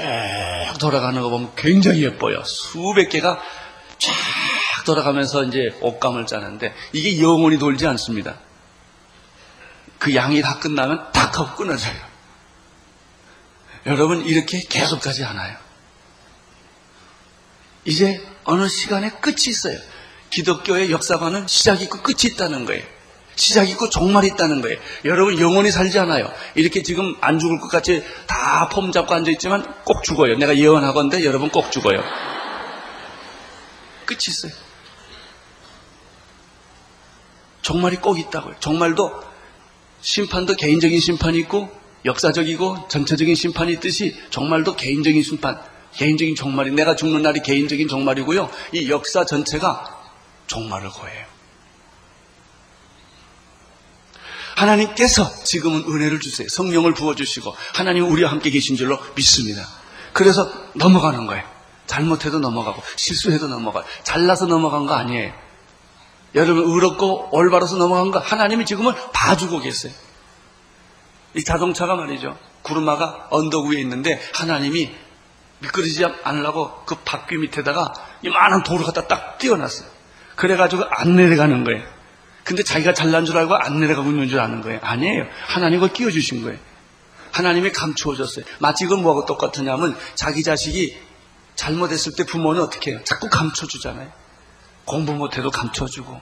돌아가는 0.80 1.22
거 1.22 1.30
보면 1.30 1.54
굉장히 1.56 2.04
예뻐요. 2.04 2.44
수백 2.44 3.10
개가 3.10 3.42
쫙 3.98 4.86
돌아가면서 4.86 5.44
이제 5.44 5.78
옷감을 5.82 6.26
짜는데 6.26 6.74
이게 6.94 7.22
영원히 7.22 7.58
돌지 7.58 7.86
않습니다. 7.88 8.40
그 10.00 10.16
양이 10.16 10.42
다 10.42 10.60
끝나면 10.60 11.12
탁 11.12 11.38
하고 11.38 11.56
끊어져요. 11.56 12.12
여러분 13.86 14.26
이렇게 14.26 14.62
계속 14.62 15.02
가지 15.02 15.24
않아요. 15.24 15.58
이제 17.86 18.24
어느 18.44 18.68
시간에 18.68 19.10
끝이 19.22 19.48
있어요. 19.48 19.78
기독교의 20.30 20.92
역사관은 20.92 21.48
시작이 21.48 21.84
있고 21.86 22.02
끝이 22.02 22.34
있다는 22.34 22.66
거예요. 22.66 22.84
시작이 23.36 23.72
있고 23.72 23.90
종말이 23.90 24.28
있다는 24.28 24.62
거예요. 24.62 24.78
여러분 25.06 25.40
영원히 25.40 25.72
살지 25.72 25.98
않아요. 26.00 26.32
이렇게 26.56 26.84
지금 26.84 27.16
안 27.22 27.40
죽을 27.40 27.60
것 27.60 27.68
같이 27.70 28.04
다 28.28 28.70
폼 28.70 28.92
잡고 28.92 29.14
앉아있지만 29.14 29.84
꼭 29.84 30.04
죽어요. 30.04 30.38
내가 30.38 30.56
예언하건데 30.56 31.26
여러분 31.26 31.50
꼭 31.50 31.72
죽어요. 31.72 32.02
끝이 34.06 34.20
있어요. 34.30 34.52
종말이 37.62 37.98
꼭 37.98 38.20
있다고요. 38.20 38.56
종말도 38.60 39.12
심판도 40.02 40.56
개인적인 40.56 41.00
심판이 41.00 41.38
있고 41.40 41.70
역사적이고 42.06 42.88
전체적인 42.90 43.36
심판이 43.36 43.74
있듯이 43.74 44.16
종말도 44.30 44.76
개인적인 44.76 45.22
심판, 45.24 45.62
개인적인 45.94 46.36
종말이 46.36 46.72
내가 46.72 46.96
죽는 46.96 47.22
날이 47.22 47.42
개인적인 47.42 47.88
종말이고요. 47.88 48.50
이 48.74 48.90
역사 48.90 49.26
전체가 49.26 50.02
종말을 50.48 50.90
고해요. 50.90 51.26
하나님께서 54.56 55.44
지금은 55.44 55.86
은혜를 55.88 56.20
주세요. 56.20 56.48
성령을 56.50 56.94
부어주시고 56.94 57.56
하나님 57.74 58.12
우리와 58.12 58.32
함께 58.32 58.50
계신 58.50 58.76
줄로 58.76 59.00
믿습니다. 59.16 59.68
그래서 60.14 60.52
넘어가는 60.74 61.26
거예요. 61.26 61.44
잘못해도 61.88 62.40
넘어가고 62.40 62.82
실수해도 62.96 63.48
넘어가요. 63.48 63.84
잘나서 64.04 64.46
넘어간 64.46 64.86
거 64.86 64.94
아니에요. 64.94 65.34
여러분 66.36 66.64
의롭고 66.64 67.30
올바라서 67.32 67.76
넘어간 67.78 68.12
거 68.12 68.20
하나님이 68.20 68.66
지금은 68.66 68.94
봐주고 69.14 69.60
계세요. 69.60 69.94
이 71.36 71.44
자동차가 71.44 71.96
말이죠. 71.96 72.38
구르마가 72.62 73.28
언덕 73.32 73.68
위에 73.68 73.80
있는데 73.82 74.22
하나님이 74.34 74.92
미끄러지지 75.62 76.06
않으려고 76.24 76.84
그 76.86 76.96
바퀴 77.06 77.38
밑에다가 77.38 77.94
이만한 78.24 78.64
돌을 78.64 78.86
갖다 78.86 79.08
딱 79.08 79.38
띄워놨어요. 79.38 79.88
그래가지고 80.36 80.86
안 80.90 81.16
내려가는 81.16 81.64
거예요. 81.64 81.84
근데 82.44 82.64
자기가 82.64 82.94
잘난 82.94 83.26
줄 83.26 83.38
알고 83.38 83.56
안 83.56 83.80
내려가고 83.80 84.10
있는 84.10 84.28
줄 84.28 84.40
아는 84.40 84.62
거예요. 84.62 84.80
아니에요. 84.82 85.26
하나님 85.46 85.84
을 85.84 85.94
끼워주신 85.94 86.44
거예요. 86.44 86.58
하나님이 87.32 87.72
감추어줬어요. 87.72 88.46
마치 88.60 88.86
이건 88.86 89.02
뭐하고 89.02 89.26
똑같으냐면 89.26 89.98
자기 90.16 90.44
자식이 90.44 90.98
잘못했을 91.56 92.14
때 92.18 92.26
부모는 92.26 92.62
어떻게 92.62 92.92
해요? 92.92 93.00
자꾸 93.04 93.30
감춰주잖아요. 93.30 94.12
공부 94.86 95.14
못해도 95.14 95.52
감춰주고, 95.52 96.20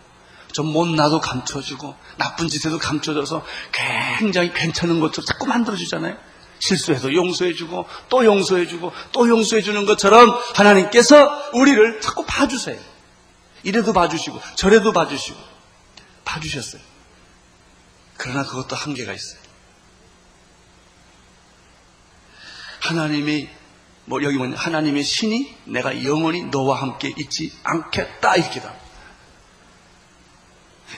좀 0.51 0.67
못나도 0.73 1.21
감춰주고, 1.21 1.95
나쁜 2.17 2.47
짓 2.49 2.65
해도 2.65 2.77
감춰줘서 2.77 3.45
굉장히 3.71 4.51
괜찮은 4.53 4.99
것도 4.99 5.23
자꾸 5.23 5.47
만들어주잖아요. 5.47 6.17
실수해도 6.59 7.13
용서해주고, 7.13 7.85
또 8.09 8.25
용서해주고, 8.25 8.91
또 9.11 9.27
용서해주는 9.29 9.85
것처럼 9.85 10.29
하나님께서 10.55 11.51
우리를 11.53 12.01
자꾸 12.01 12.25
봐주세요. 12.25 12.79
이래도 13.63 13.93
봐주시고 13.93 14.39
저래도 14.55 14.93
봐주시고 14.93 15.37
봐주셨어요. 16.25 16.81
그러나 18.17 18.43
그것도 18.43 18.75
한계가 18.75 19.13
있어요. 19.13 19.39
하나님이 22.81 23.49
뭐 24.05 24.23
여기 24.23 24.37
보면 24.37 24.57
하나님의 24.57 25.03
신이 25.03 25.55
내가 25.65 26.03
영원히 26.03 26.43
너와 26.43 26.81
함께 26.81 27.13
있지 27.17 27.53
않겠다 27.63 28.35
이렇게다. 28.37 28.73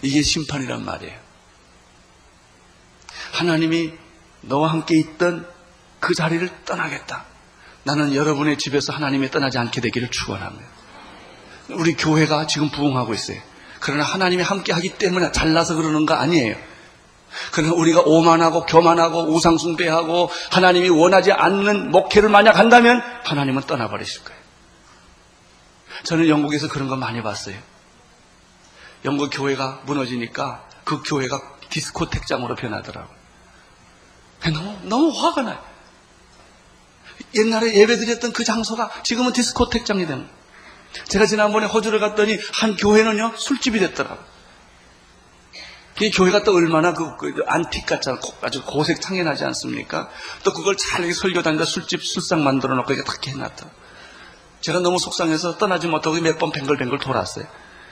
이게 0.02 0.22
심판이란 0.22 0.86
말이에요. 0.86 1.20
하나님이 3.34 3.94
너와 4.42 4.72
함께 4.72 4.98
있던 4.98 5.48
그 6.00 6.14
자리를 6.14 6.50
떠나겠다. 6.66 7.26
나는 7.84 8.14
여러분의 8.14 8.58
집에서 8.58 8.94
하나님이 8.94 9.32
떠나지 9.32 9.58
않게 9.58 9.82
되기를 9.82 10.10
축원합니다. 10.10 10.68
우리 11.70 11.96
교회가 11.96 12.48
지금 12.48 12.70
부흥하고 12.70 13.14
있어요. 13.14 13.40
그러나 13.80 14.04
하나님이 14.04 14.44
함께 14.44 14.74
하기 14.74 14.98
때문에 14.98 15.32
잘나서 15.32 15.76
그러는 15.76 16.06
거 16.06 16.14
아니에요. 16.14 16.56
그러나 17.52 17.74
우리가 17.74 18.02
오만하고 18.02 18.66
교만하고 18.66 19.34
우상숭배하고 19.34 20.30
하나님이 20.52 20.90
원하지 20.90 21.32
않는 21.32 21.92
목회를 21.92 22.30
만약 22.30 22.60
한다면 22.60 23.02
하나님은 23.24 23.64
떠나버리실 23.64 24.24
거예요. 24.24 24.42
저는 26.04 26.28
영국에서 26.28 26.68
그런 26.68 26.88
거 26.88 26.96
많이 26.96 27.22
봤어요. 27.22 27.56
영국 29.06 29.30
교회가 29.32 29.82
무너지니까 29.86 30.68
그 30.84 31.02
교회가 31.04 31.40
디스코텍장으로 31.70 32.56
변하더라고요. 32.56 33.21
너무, 34.50 34.78
너무 34.84 35.10
화가 35.10 35.42
나요. 35.44 35.64
옛날에 37.36 37.74
예배 37.76 37.98
드렸던 37.98 38.34
그 38.34 38.44
장소가 38.44 39.04
지금은 39.04 39.34
디스코텍장이 39.34 40.06
되는 40.06 40.24
거예요. 40.28 40.42
제가 41.08 41.26
지난번에 41.26 41.68
호주를 41.68 42.00
갔더니 42.00 42.38
한 42.54 42.76
교회는요, 42.76 43.34
술집이 43.38 43.80
됐더라고요. 43.80 44.32
그 45.98 46.10
교회가 46.12 46.44
또 46.44 46.56
얼마나 46.56 46.94
그, 46.94 47.16
그 47.18 47.44
안틱 47.46 47.86
같잖아. 47.86 48.20
아주 48.42 48.64
고색 48.66 49.02
창연하지 49.02 49.46
않습니까? 49.46 50.10
또 50.44 50.52
그걸 50.52 50.76
잘 50.76 51.14
설교 51.14 51.44
다니다 51.44 51.64
술집 51.64 52.04
술상 52.04 52.44
만들어 52.44 52.76
놓고 52.76 52.94
이게 52.94 53.04
딱 53.04 53.26
해놨다. 53.26 53.68
제가 54.62 54.80
너무 54.80 54.98
속상해서 55.00 55.58
떠나지 55.58 55.88
못하고 55.88 56.20
몇 56.20 56.40
번 56.40 56.52
뱅글뱅글 56.52 57.00
돌았어요. 57.00 57.46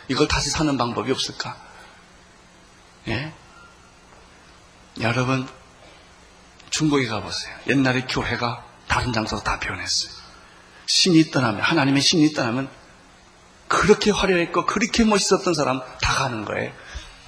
이걸 0.08 0.28
다시 0.28 0.50
사는 0.50 0.76
방법이 0.76 1.12
없을까? 1.12 1.56
예? 3.08 3.32
여러분, 5.02 5.48
중국에 6.70 7.08
가보세요. 7.08 7.56
옛날에 7.68 8.06
교회가 8.10 8.64
다른 8.88 9.14
장소가 9.14 9.44
다 9.44 9.60
변했어요. 9.60 10.12
신이 10.86 11.32
떠나면, 11.32 11.62
하나님의 11.62 12.02
신이 12.02 12.34
떠나면 12.34 12.70
그렇게 13.68 14.12
화려했고 14.12 14.66
그렇게 14.66 15.04
멋있었던 15.04 15.54
사람 15.54 15.80
다 16.02 16.14
가는 16.16 16.44
거예요. 16.44 16.72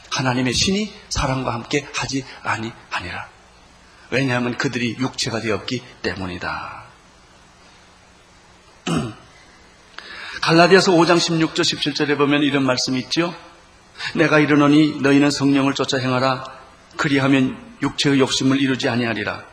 하나님의 0.10 0.54
신이 0.54 0.94
사람과 1.10 1.54
함께 1.54 1.88
하지 1.94 2.26
아니하니라. 2.44 3.30
왜냐하면 4.10 4.58
그들이 4.58 4.98
육체가 5.00 5.40
되었기 5.40 5.84
때문이다. 6.02 6.84
갈라디아서 10.42 10.92
5장 10.94 11.18
16절 11.18 11.62
17절에 11.62 12.18
보면 12.18 12.42
이런 12.42 12.66
말씀이 12.66 13.00
있죠. 13.02 13.34
내가 14.16 14.40
이르노니 14.40 15.02
너희는 15.02 15.30
성령을 15.30 15.76
쫓아 15.76 15.98
행하라. 15.98 16.44
그리하면 16.98 17.71
육체의 17.82 18.20
욕심을 18.20 18.62
이루지 18.62 18.90
아니하리라. 18.90 19.44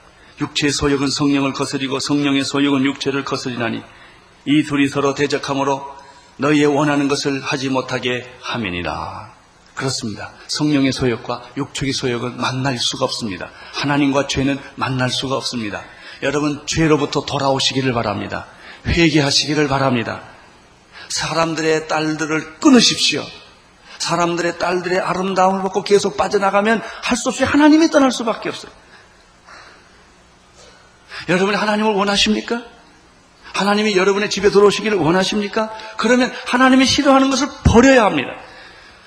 육체의 0.40 0.72
소욕은 0.72 1.08
성령을 1.08 1.52
거스리고 1.52 1.98
성령의 1.98 2.44
소욕은 2.44 2.84
육체를 2.84 3.24
거스리나니 3.24 3.82
이 4.44 4.62
둘이 4.62 4.88
서로 4.88 5.14
대적하므로 5.14 5.84
너희의 6.36 6.66
원하는 6.66 7.08
것을 7.08 7.40
하지 7.42 7.68
못하게 7.68 8.30
함이니라. 8.40 9.36
그렇습니다. 9.74 10.32
성령의 10.48 10.92
소욕과 10.92 11.50
육축의 11.56 11.92
소욕은 11.92 12.36
만날 12.36 12.78
수가 12.78 13.04
없습니다. 13.04 13.50
하나님과 13.74 14.26
죄는 14.26 14.58
만날 14.76 15.10
수가 15.10 15.36
없습니다. 15.36 15.84
여러분 16.22 16.66
죄로부터 16.66 17.24
돌아오시기를 17.24 17.92
바랍니다. 17.92 18.46
회개하시기를 18.86 19.68
바랍니다. 19.68 20.22
사람들의 21.08 21.88
딸들을 21.88 22.58
끊으십시오. 22.58 23.24
사람들의 23.98 24.58
딸들의 24.58 25.00
아름다움을 25.00 25.62
받고 25.62 25.82
계속 25.82 26.16
빠져나가면 26.16 26.82
할 27.02 27.16
수 27.16 27.28
없이 27.28 27.44
하나님이 27.44 27.90
떠날 27.90 28.12
수밖에 28.12 28.48
없어요. 28.48 28.70
여러분이 31.28 31.56
하나님을 31.56 31.94
원하십니까? 31.94 32.62
하나님이 33.54 33.96
여러분의 33.96 34.30
집에 34.30 34.50
들어오시기를 34.50 34.98
원하십니까? 34.98 35.72
그러면 35.96 36.32
하나님이 36.46 36.86
싫어하는 36.86 37.28
것을 37.30 37.48
버려야 37.64 38.04
합니다. 38.04 38.30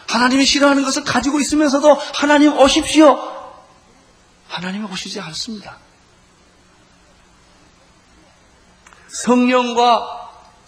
하나님이 0.10 0.43
싫어하는 0.43 0.84
것을 0.84 1.06
가지고 1.06 1.39
있으면서도 1.39 1.93
하나님 2.13 2.58
오십시오. 2.58 3.17
하나님이 4.49 4.86
오시지 4.91 5.21
않습니다. 5.21 5.77
성령과 9.08 10.20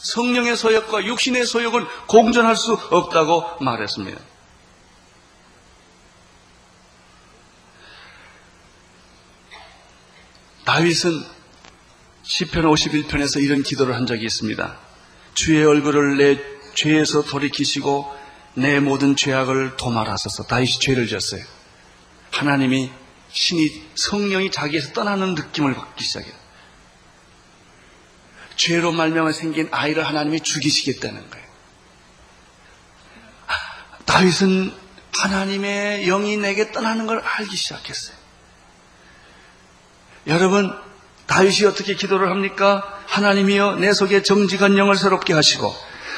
성령의 0.03 0.55
소욕과 0.55 1.05
육신의 1.05 1.45
소욕은 1.45 1.85
공존할 2.07 2.55
수 2.55 2.73
없다고 2.73 3.63
말했습니다. 3.63 4.19
다윗은 10.65 11.23
시편 12.23 12.63
51편에서 12.63 13.41
이런 13.41 13.63
기도를 13.63 13.95
한 13.95 14.05
적이 14.05 14.25
있습니다. 14.25 14.77
주의 15.33 15.65
얼굴을 15.65 16.17
내 16.17 16.39
죄에서 16.73 17.23
돌이키시고 17.23 18.13
내 18.55 18.79
모든 18.79 19.15
죄악을 19.15 19.77
도말하소서. 19.77 20.43
다윗이 20.43 20.79
죄를 20.79 21.07
졌어요. 21.07 21.43
하나님이 22.31 22.91
신이 23.31 23.89
성령이 23.95 24.51
자기에서 24.51 24.93
떠나는 24.93 25.35
느낌을 25.35 25.73
받기 25.73 26.03
시작해요. 26.03 26.42
죄로 28.55 28.91
말미암아 28.91 29.31
생긴 29.31 29.67
아이를 29.71 30.05
하나님이 30.05 30.41
죽이시겠다는 30.41 31.29
거예요. 31.29 31.45
다윗은 34.05 34.73
하나님의 35.15 36.05
영이 36.05 36.37
내게 36.37 36.71
떠나는 36.71 37.07
걸 37.07 37.19
알기 37.19 37.55
시작했어요. 37.55 38.15
여러분, 40.27 40.73
다윗이 41.27 41.65
어떻게 41.65 41.95
기도를 41.95 42.29
합니까? 42.29 43.01
하나님이여 43.07 43.75
내 43.75 43.93
속에 43.93 44.23
정직한 44.23 44.77
영을 44.77 44.95
새롭게 44.95 45.33
하시고 45.33 45.73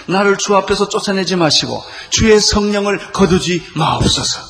나를 0.07 0.37
주 0.37 0.55
앞에서 0.55 0.89
쫓아내지 0.89 1.35
마시고 1.35 1.83
주의 2.09 2.39
성령을 2.39 3.11
거두지 3.11 3.65
마옵소서. 3.75 4.41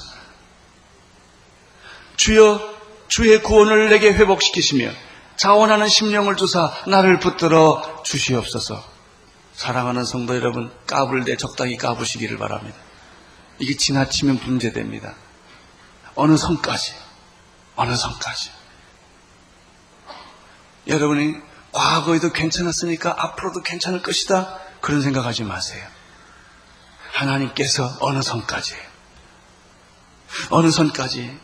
주여 2.18 2.76
주의 3.08 3.42
구원을 3.42 3.90
내게 3.90 4.14
회복시키시며 4.14 4.92
자원하는 5.38 5.88
심령을 5.88 6.36
주사 6.36 6.72
나를 6.88 7.20
붙들어 7.20 8.04
주시옵소서. 8.04 8.84
사랑하는 9.54 10.04
성도 10.04 10.36
여러분, 10.36 10.72
까불 10.86 11.24
때 11.26 11.38
적당히 11.38 11.78
까부시기를 11.78 12.38
바랍니다. 12.38 12.78
이게 13.60 13.76
지나치면 13.76 14.42
문제됩니다. 14.44 15.16
어느 16.16 16.38
선까지, 16.38 16.94
어느 17.76 17.96
선까지. 17.96 18.52
여러분이 20.88 21.36
과거에도 21.72 22.32
괜찮았으니까 22.32 23.16
앞으로도 23.18 23.62
괜찮을 23.62 24.02
것이다. 24.02 24.60
그런 24.82 25.02
생각하지 25.02 25.44
마세요. 25.44 25.86
하나님께서 27.14 27.98
어느 28.02 28.22
선까지, 28.22 28.76
어느 30.50 30.70
선까지 30.70 31.38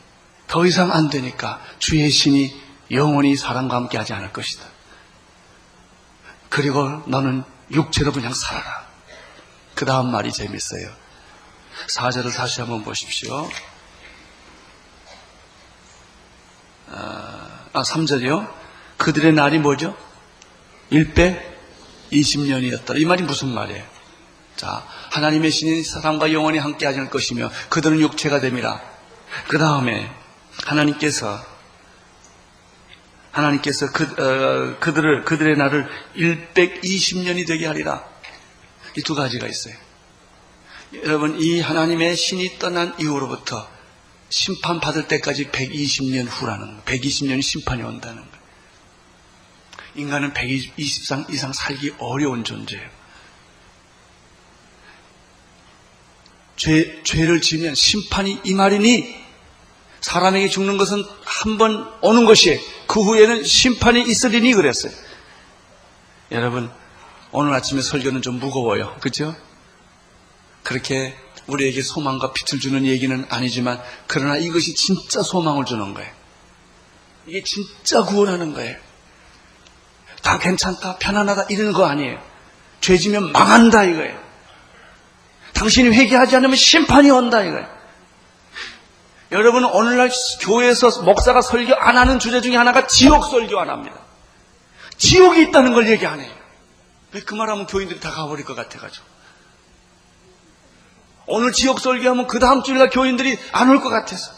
더 0.47 0.65
이상 0.65 0.91
안 0.91 1.09
되니까 1.09 1.61
주의 1.79 2.09
신이 2.09 2.70
영원히 2.91 3.35
사람과 3.35 3.75
함께 3.75 3.97
하지 3.97 4.13
않을 4.13 4.33
것이다. 4.33 4.65
그리고 6.49 7.03
너는 7.07 7.43
육체로 7.71 8.11
그냥 8.11 8.33
살아라. 8.33 8.87
그 9.73 9.85
다음 9.85 10.11
말이 10.11 10.31
재밌어요. 10.31 10.89
사절을 11.87 12.31
다시 12.31 12.61
한번 12.61 12.83
보십시오. 12.83 13.49
아, 17.73 17.83
3절이요. 17.83 18.53
그들의 18.97 19.33
날이 19.33 19.59
뭐죠? 19.59 19.95
1배 20.91 21.41
20년이었다. 22.11 22.99
이 22.99 23.05
말이 23.05 23.23
무슨 23.23 23.53
말이에요? 23.53 23.83
자, 24.57 24.85
하나님의 25.11 25.49
신인 25.51 25.83
사람과 25.83 26.33
영원히 26.33 26.59
함께 26.59 26.85
하실 26.85 27.09
것이며 27.09 27.49
그들은 27.69 28.01
육체가 28.01 28.41
됨이라. 28.41 28.81
그 29.47 29.57
다음에 29.57 30.13
하나님께서 30.65 31.50
하나님께서 33.31 33.91
그, 33.91 34.03
어, 34.03 34.79
그들을 34.79 35.23
그들의 35.25 35.55
날을 35.57 35.87
120년이 36.53 37.47
되게 37.47 37.65
하리라. 37.65 38.03
이 38.97 39.01
두 39.03 39.15
가지가 39.15 39.47
있어요. 39.47 39.73
여러분 41.05 41.39
이 41.39 41.61
하나님의 41.61 42.17
신이 42.17 42.59
떠난 42.59 42.93
이후로부터 42.99 43.69
심판 44.29 44.81
받을 44.81 45.07
때까지 45.07 45.45
120년 45.49 46.27
후라는 46.29 46.65
거예요. 46.67 46.81
120년이 46.85 47.41
심판이 47.41 47.83
온다는 47.83 48.17
거예요. 48.21 48.41
인간은 49.95 50.33
120상 50.33 51.29
이상 51.33 51.53
살기 51.53 51.93
어려운 51.99 52.43
존재예요. 52.43 52.89
죄, 56.57 57.01
죄를 57.03 57.41
지으면 57.41 57.73
심판이 57.75 58.39
이 58.43 58.53
말이니 58.53 59.15
사람에게 60.01 60.49
죽는 60.49 60.77
것은 60.77 61.03
한 61.23 61.57
번 61.57 61.91
오는 62.01 62.25
것이 62.25 62.59
그 62.91 63.01
후에는 63.01 63.45
심판이 63.45 64.01
있으리니 64.01 64.51
그랬어요. 64.51 64.91
여러분, 66.29 66.69
오늘 67.31 67.53
아침에 67.53 67.81
설교는 67.81 68.21
좀 68.21 68.37
무거워요. 68.37 68.97
그죠? 68.99 69.33
그렇게 70.61 71.15
우리에게 71.47 71.81
소망과 71.83 72.33
빛을 72.33 72.59
주는 72.59 72.85
얘기는 72.85 73.25
아니지만, 73.29 73.81
그러나 74.07 74.35
이것이 74.35 74.75
진짜 74.75 75.23
소망을 75.23 75.63
주는 75.63 75.93
거예요. 75.93 76.11
이게 77.27 77.41
진짜 77.43 78.03
구원하는 78.03 78.53
거예요. 78.53 78.75
다 80.21 80.37
괜찮다, 80.37 80.97
편안하다, 80.97 81.45
이런 81.49 81.71
거 81.71 81.85
아니에요. 81.85 82.21
죄 82.81 82.97
지면 82.97 83.31
망한다, 83.31 83.85
이거예요. 83.85 84.19
당신이 85.53 85.95
회개하지 85.95 86.35
않으면 86.35 86.57
심판이 86.57 87.09
온다, 87.09 87.41
이거예요. 87.41 87.69
여러분, 89.31 89.63
오늘날 89.63 90.09
교회에서 90.41 91.03
목사가 91.03 91.41
설교 91.41 91.73
안 91.75 91.97
하는 91.97 92.19
주제 92.19 92.41
중에 92.41 92.55
하나가 92.57 92.85
지옥 92.87 93.25
설교 93.25 93.59
안 93.59 93.69
합니다. 93.69 93.95
지옥이 94.97 95.41
있다는 95.43 95.73
걸 95.73 95.89
얘기 95.89 96.05
안 96.05 96.19
해요. 96.19 96.31
왜 97.13 97.21
그 97.21 97.33
말하면 97.35 97.65
교인들이 97.65 97.99
다 97.99 98.11
가버릴 98.11 98.45
것 98.45 98.55
같아가지고. 98.55 99.05
오늘 101.27 101.51
지옥 101.53 101.79
설교하면 101.79 102.27
그 102.27 102.39
다음 102.39 102.61
주일날 102.63 102.89
교인들이 102.89 103.37
안 103.53 103.69
올 103.69 103.79
것 103.81 103.89
같아서. 103.89 104.31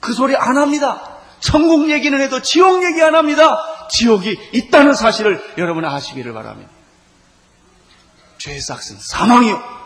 그 0.00 0.12
소리 0.12 0.36
안 0.36 0.56
합니다. 0.56 1.16
천국 1.40 1.90
얘기는 1.90 2.18
해도 2.20 2.40
지옥 2.42 2.84
얘기 2.84 3.02
안 3.02 3.14
합니다. 3.16 3.58
지옥이 3.90 4.36
있다는 4.52 4.94
사실을 4.94 5.42
여러분 5.58 5.84
아시기를 5.84 6.32
바랍니다. 6.32 6.70
죄의 8.38 8.60
싹은 8.60 8.98
사망이요. 9.00 9.85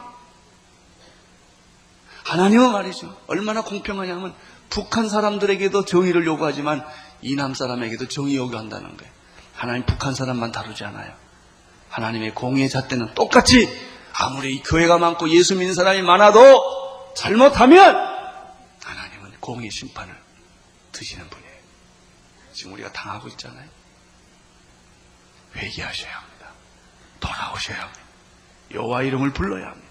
하나님은 2.30 2.70
말이죠. 2.70 3.16
얼마나 3.26 3.62
공평하냐면 3.62 4.32
북한 4.68 5.08
사람들에게도 5.08 5.84
정의를 5.84 6.26
요구하지만 6.26 6.86
이남 7.22 7.54
사람에게도 7.54 8.06
정의 8.06 8.36
요구한다는 8.36 8.96
거예요. 8.96 9.12
하나님 9.52 9.84
북한 9.84 10.14
사람만 10.14 10.52
다루지 10.52 10.84
않아요. 10.84 11.12
하나님의 11.88 12.36
공의 12.36 12.68
잣대는 12.68 13.14
똑같이 13.14 13.68
아무리 14.12 14.62
교회가 14.62 14.98
많고 14.98 15.28
예수 15.30 15.56
믿는 15.56 15.74
사람이 15.74 16.02
많아도 16.02 17.12
잘못하면 17.16 17.96
하나님은 18.84 19.32
공의 19.40 19.68
심판을 19.68 20.16
드시는 20.92 21.28
분이에요. 21.28 21.50
지금 22.52 22.74
우리가 22.74 22.92
당하고 22.92 23.26
있잖아요. 23.26 23.68
회개하셔야 25.56 26.14
합니다. 26.14 26.46
돌아오셔야 27.18 27.80
합니다. 27.80 28.00
여호와 28.72 29.02
이름을 29.02 29.32
불러야 29.32 29.66
합니다. 29.66 29.89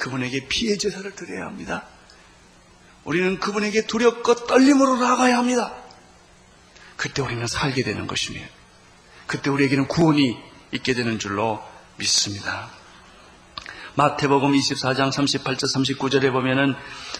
그분에게 0.00 0.46
피해 0.48 0.78
제사를 0.78 1.14
드려야 1.14 1.46
합니다. 1.46 1.84
우리는 3.04 3.38
그분에게 3.38 3.86
두렵고 3.86 4.46
떨림으로 4.46 4.96
나가야 4.96 5.36
합니다. 5.38 5.74
그때 6.96 7.22
우리는 7.22 7.46
살게 7.46 7.82
되는 7.82 8.06
것입니다. 8.06 8.46
그때 9.26 9.50
우리에게는 9.50 9.88
구원이 9.88 10.36
있게 10.72 10.94
되는 10.94 11.18
줄로 11.18 11.62
믿습니다. 11.96 12.70
마태복음 13.94 14.52
24장 14.52 15.10
38절 15.10 15.98
39절에 15.98 16.32
보면은 16.32 16.74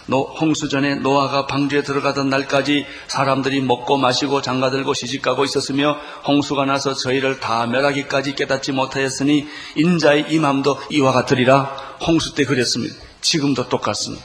홍수전에 0.09 0.95
노아가 0.95 1.45
방주에 1.45 1.83
들어가던 1.83 2.29
날까지 2.29 2.85
사람들이 3.07 3.61
먹고 3.61 3.97
마시고 3.97 4.41
장가들고 4.41 4.93
시집가고 4.93 5.43
있었으며 5.43 5.97
홍수가 6.27 6.65
나서 6.65 6.93
저희를 6.93 7.39
다 7.39 7.67
멸하기까지 7.67 8.35
깨닫지 8.35 8.71
못하였으니 8.71 9.47
인자의 9.75 10.31
임함도 10.31 10.81
이와 10.91 11.11
같으리라 11.11 11.90
홍수 12.05 12.33
때 12.33 12.45
그랬습니다. 12.45 12.95
지금도 13.21 13.69
똑같습니다. 13.69 14.23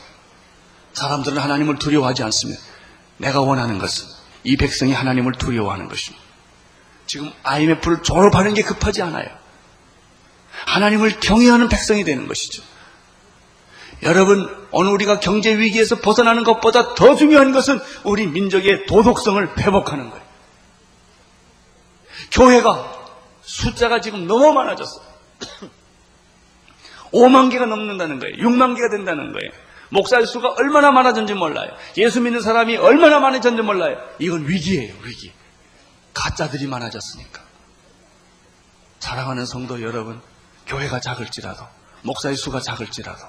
사람들은 0.94 1.38
하나님을 1.38 1.78
두려워하지 1.78 2.22
않습니다. 2.24 2.60
내가 3.18 3.40
원하는 3.40 3.78
것은 3.78 4.06
이 4.44 4.56
백성이 4.56 4.92
하나님을 4.92 5.32
두려워하는 5.32 5.88
것입니다. 5.88 6.24
지금 7.06 7.32
IMF를 7.42 8.02
졸업하는 8.02 8.54
게 8.54 8.62
급하지 8.62 9.02
않아요. 9.02 9.28
하나님을 10.66 11.20
경외하는 11.20 11.68
백성이 11.68 12.04
되는 12.04 12.26
것이죠. 12.26 12.62
여러분, 14.02 14.48
오늘 14.72 14.92
우리가 14.92 15.20
경제 15.20 15.56
위기에서 15.56 16.00
벗어나는 16.00 16.44
것보다 16.44 16.94
더 16.94 17.14
중요한 17.16 17.52
것은 17.52 17.80
우리 18.04 18.26
민족의 18.26 18.86
도덕성을 18.86 19.58
회복하는 19.58 20.10
거예요. 20.10 20.24
교회가 22.32 22.92
숫자가 23.42 24.00
지금 24.00 24.26
너무 24.26 24.52
많아졌어. 24.52 25.00
5만 27.12 27.50
개가 27.50 27.66
넘는다는 27.66 28.18
거예요. 28.18 28.36
6만 28.36 28.74
개가 28.76 28.90
된다는 28.90 29.32
거예요. 29.32 29.50
목사의 29.90 30.26
수가 30.26 30.54
얼마나 30.58 30.90
많아졌는지 30.90 31.34
몰라요. 31.34 31.70
예수 31.96 32.20
믿는 32.20 32.40
사람이 32.40 32.76
얼마나 32.76 33.20
많아졌는지 33.20 33.64
몰라요. 33.64 33.96
이건 34.18 34.48
위기예요, 34.48 34.94
위기. 35.04 35.32
가짜들이 36.12 36.66
많아졌으니까. 36.66 37.40
사랑하는 38.98 39.46
성도 39.46 39.80
여러분, 39.82 40.20
교회가 40.66 41.00
작을지라도, 41.00 41.62
목사의 42.02 42.36
수가 42.36 42.60
작을지라도, 42.60 43.22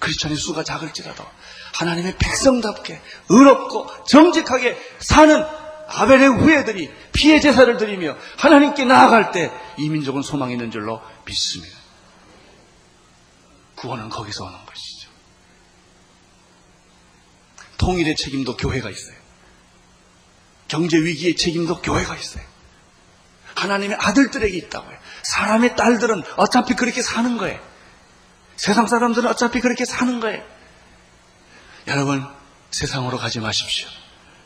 크리스천의 0.00 0.36
수가 0.36 0.64
작을지라도, 0.64 1.24
하나님의 1.74 2.16
백성답게, 2.18 3.00
의롭고 3.28 4.04
정직하게 4.04 4.76
사는 4.98 5.44
아벨의 5.86 6.28
후예들이 6.28 6.90
피해 7.12 7.38
제사를 7.38 7.76
드리며 7.76 8.16
하나님께 8.38 8.84
나아갈 8.84 9.30
때 9.30 9.52
이 9.78 9.88
민족은 9.88 10.22
소망이 10.22 10.52
있는 10.52 10.70
줄로 10.70 11.00
믿습니다. 11.26 11.78
구원은 13.82 14.10
거기서 14.10 14.44
오는 14.44 14.64
것이죠. 14.64 15.10
통일의 17.78 18.14
책임도 18.14 18.56
교회가 18.56 18.88
있어요. 18.88 19.16
경제 20.68 20.98
위기의 20.98 21.34
책임도 21.34 21.82
교회가 21.82 22.16
있어요. 22.16 22.44
하나님의 23.56 23.96
아들들에게 24.00 24.56
있다고요. 24.56 24.96
사람의 25.24 25.74
딸들은 25.74 26.22
어차피 26.36 26.74
그렇게 26.74 27.02
사는 27.02 27.36
거예요. 27.36 27.60
세상 28.56 28.86
사람들은 28.86 29.28
어차피 29.28 29.60
그렇게 29.60 29.84
사는 29.84 30.20
거예요. 30.20 30.44
여러분, 31.88 32.24
세상으로 32.70 33.18
가지 33.18 33.40
마십시오. 33.40 33.88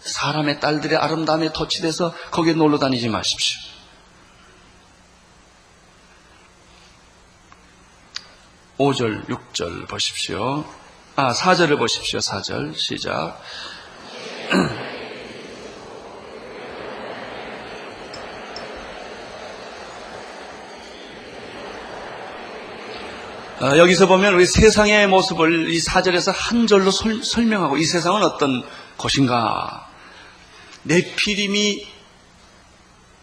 사람의 0.01 0.61
딸들의 0.61 0.99
아름다움에 0.99 1.53
터치돼서 1.53 2.15
거기에 2.31 2.55
놀러 2.55 2.79
다니지 2.79 3.09
마십시오. 3.11 3.76
5절 8.79 9.27
6절 9.29 9.89
보십시오. 9.89 10.65
아, 11.17 11.33
4절을 11.33 11.79
보십시오. 11.79 12.19
4절 12.19 12.77
시작. 12.77 13.41
어, 23.61 23.77
여기서 23.79 24.09
보면 24.09 24.35
우리 24.35 24.45
세상의 24.45 25.07
모습을 25.09 25.71
이 25.71 25.81
사절에서 25.81 26.33
한 26.33 26.67
절로 26.67 26.91
설, 26.91 27.25
설명하고 27.25 27.79
이 27.79 27.85
세상은 27.85 28.23
어떤 28.23 28.63
곳인가? 28.99 29.89
네피림이 30.83 31.87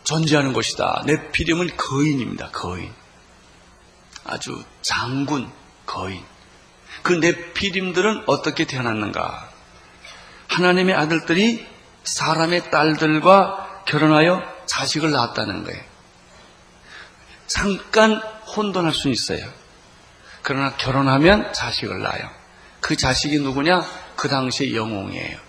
존재하는 0.04 0.51
곳이다. 0.51 1.04
네피림은 1.06 1.78
거인입니다. 1.78 2.49
거인. 2.49 3.03
아주 4.26 4.63
장군, 4.82 5.51
거인. 5.86 6.24
그 7.01 7.13
네피림들은 7.13 8.24
어떻게 8.28 8.65
태어났는가? 8.65 9.49
하나님의 10.47 10.95
아들들이 10.95 11.65
사람의 12.03 12.69
딸들과 12.71 13.84
결혼하여 13.86 14.41
자식을 14.65 15.11
낳았다는 15.11 15.63
거예요. 15.63 15.84
잠깐 17.47 18.21
혼돈할 18.55 18.93
수 18.93 19.09
있어요. 19.09 19.45
그러나 20.41 20.76
결혼하면 20.76 21.53
자식을 21.53 22.01
낳아요. 22.01 22.30
그 22.80 22.95
자식이 22.95 23.39
누구냐? 23.39 23.84
그 24.15 24.28
당시의 24.28 24.76
영웅이에요. 24.76 25.39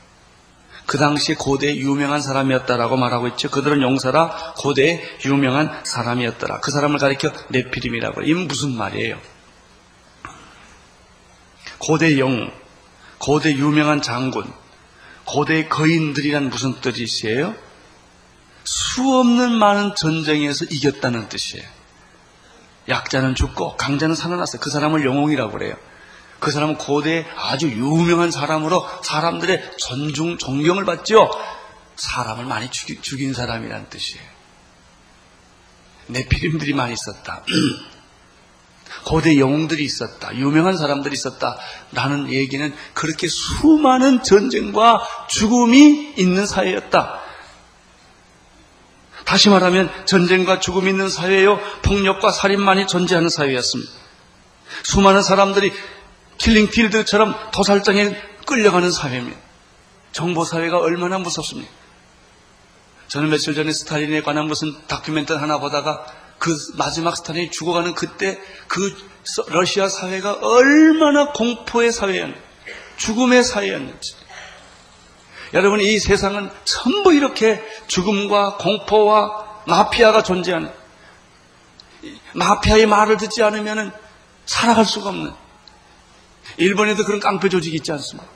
그 0.87 0.99
당시에 0.99 1.35
고대 1.35 1.75
유명한 1.77 2.21
사람이었다라고 2.21 2.97
말하고 2.97 3.29
있죠. 3.29 3.51
그들은 3.51 3.81
용사라 3.83 4.55
고대 4.59 5.03
유명한 5.25 5.71
사람이었더라. 5.85 6.61
그 6.61 6.71
사람을 6.71 6.99
가리켜 6.99 7.33
네피림이라고 7.49 8.23
해요. 8.23 8.31
이 8.31 8.35
무슨 8.35 8.77
말이에요? 8.77 9.19
고대 11.79 12.19
영웅, 12.19 12.51
고대 13.19 13.53
유명한 13.53 14.03
장군, 14.03 14.51
고대 15.25 15.69
거인들이란 15.69 16.51
무슨 16.51 16.81
뜻이에요? 16.81 17.55
수없는 18.65 19.53
많은 19.53 19.95
전쟁에서 19.95 20.67
이겼다는 20.67 21.29
뜻이에요. 21.29 21.67
약자는 22.89 23.35
죽고 23.35 23.77
강자는 23.77 24.15
살아났어요. 24.15 24.61
그 24.61 24.71
사람을 24.71 25.05
영웅이라고 25.05 25.53
그래요. 25.53 25.75
그 26.45 26.51
사람은 26.51 26.77
고대 26.77 27.27
아주 27.37 27.69
유명한 27.71 28.31
사람으로 28.31 28.87
사람들의 29.03 29.79
존중, 29.79 30.37
존경을 30.37 30.85
받죠. 30.85 31.31
사람을 31.97 32.45
많이 32.45 32.71
죽인, 32.71 33.01
죽인 33.01 33.33
사람이란 33.33 33.89
뜻이에요. 33.89 34.23
네피림들이 36.09 36.75
많이 36.75 36.93
있었다. 36.93 37.43
고대 39.07 39.39
영웅들이 39.39 39.83
있었다. 39.83 40.37
유명한 40.37 40.77
사람들이 40.77 41.15
있었다. 41.15 41.57
라는 41.93 42.31
얘기는 42.31 42.75
그렇게 42.93 43.27
수많은 43.27 44.23
전쟁과 44.23 45.01
죽음이 45.31 46.13
있는 46.19 46.47
사회였다. 46.47 47.21
다시 49.25 49.49
말하면 49.49 49.91
전쟁과 50.05 50.61
죽음이 50.61 50.91
있는 50.91 51.09
사회요. 51.09 51.59
폭력과 51.81 52.33
살인만이 52.33 52.87
존재하는 52.87 53.31
사회였습니다. 53.31 53.91
수많은 54.85 55.23
사람들이 55.23 55.73
킬링필드처럼 56.39 57.51
도살장에 57.53 58.17
끌려가는 58.47 58.91
사회입니다. 58.91 59.39
정보사회가 60.13 60.79
얼마나 60.79 61.19
무섭습니까? 61.19 61.71
저는 63.09 63.31
며칠 63.31 63.55
전에 63.55 63.73
스탈린에 63.73 64.23
관한 64.23 64.47
무슨 64.47 64.75
다큐멘터리 64.87 65.39
하나 65.39 65.59
보다가 65.59 66.07
그 66.39 66.57
마지막 66.77 67.17
스탈린이 67.17 67.51
죽어가는 67.51 67.95
그때 67.95 68.39
그 68.67 68.95
러시아 69.49 69.89
사회가 69.89 70.39
얼마나 70.43 71.33
공포의 71.33 71.93
사회였는지, 71.93 72.41
죽음의 72.97 73.45
사회였는지. 73.45 74.17
여러분, 75.55 75.81
이 75.81 75.99
세상은 75.99 76.51
전부 76.65 77.15
이렇게 77.15 77.63
죽음과 77.87 78.57
공포와 78.59 79.63
마피아가 79.67 80.23
존재하는, 80.23 80.71
마피아의 82.35 82.87
말을 82.87 83.17
듣지 83.17 83.43
않으면 83.43 83.93
살아갈 84.47 84.85
수가 84.85 85.11
없는, 85.11 85.33
일본에도 86.57 87.05
그런 87.05 87.21
깡패 87.21 87.49
조직이 87.49 87.77
있지 87.77 87.93
않습니까? 87.93 88.29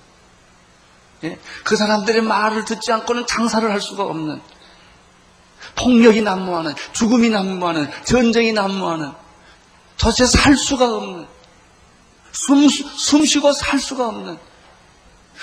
예? 1.24 1.38
그 1.64 1.76
사람들의 1.76 2.22
말을 2.22 2.64
듣지 2.64 2.92
않고는 2.92 3.26
장사를 3.26 3.68
할 3.70 3.80
수가 3.80 4.04
없는, 4.04 4.40
폭력이 5.76 6.22
난무하는, 6.22 6.74
죽음이 6.92 7.28
난무하는, 7.28 7.90
전쟁이 8.04 8.52
난무하는, 8.52 9.12
도대체 9.96 10.26
살 10.26 10.56
수가 10.56 10.96
없는, 10.96 11.26
숨, 12.32 12.68
숨 12.68 13.24
쉬고 13.24 13.52
살 13.52 13.78
수가 13.78 14.06
없는 14.06 14.38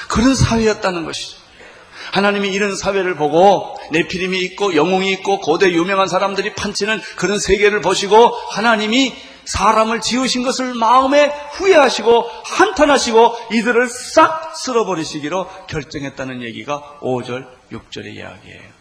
그런 0.07 0.35
사회였다는 0.35 1.05
것이죠. 1.05 1.37
하나님이 2.11 2.49
이런 2.49 2.75
사회를 2.75 3.15
보고 3.15 3.77
내피림이 3.91 4.39
있고 4.39 4.75
영웅이 4.75 5.11
있고 5.13 5.39
고대 5.39 5.71
유명한 5.71 6.07
사람들이 6.07 6.53
판치는 6.53 7.01
그런 7.15 7.39
세계를 7.39 7.81
보시고 7.81 8.29
하나님이 8.51 9.13
사람을 9.45 10.01
지으신 10.01 10.43
것을 10.43 10.73
마음에 10.73 11.27
후회하시고 11.53 12.29
한탄하시고 12.43 13.37
이들을 13.53 13.87
싹 13.87 14.57
쓸어버리시기로 14.57 15.47
결정했다는 15.67 16.41
얘기가 16.43 16.99
5절, 17.01 17.47
6절의 17.71 18.15
이야기예요. 18.15 18.75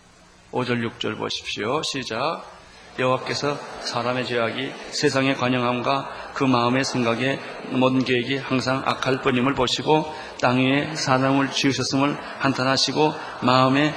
5절, 0.52 0.98
6절 0.98 1.18
보십시오. 1.18 1.82
시작. 1.82 2.54
여호와께서 2.98 3.58
사람의 3.80 4.24
죄악이 4.26 4.72
세상의 4.90 5.36
관영함과 5.36 6.32
그 6.34 6.44
마음의 6.44 6.84
생각에 6.84 7.40
모든 7.70 8.04
계획이 8.04 8.36
항상 8.36 8.82
악할 8.84 9.20
뿐임을 9.20 9.54
보시고 9.54 10.14
땅 10.40 10.58
위에 10.58 10.94
사람을 10.94 11.50
지으셨음을 11.50 12.16
한탄하시고 12.38 13.14
마음에 13.42 13.94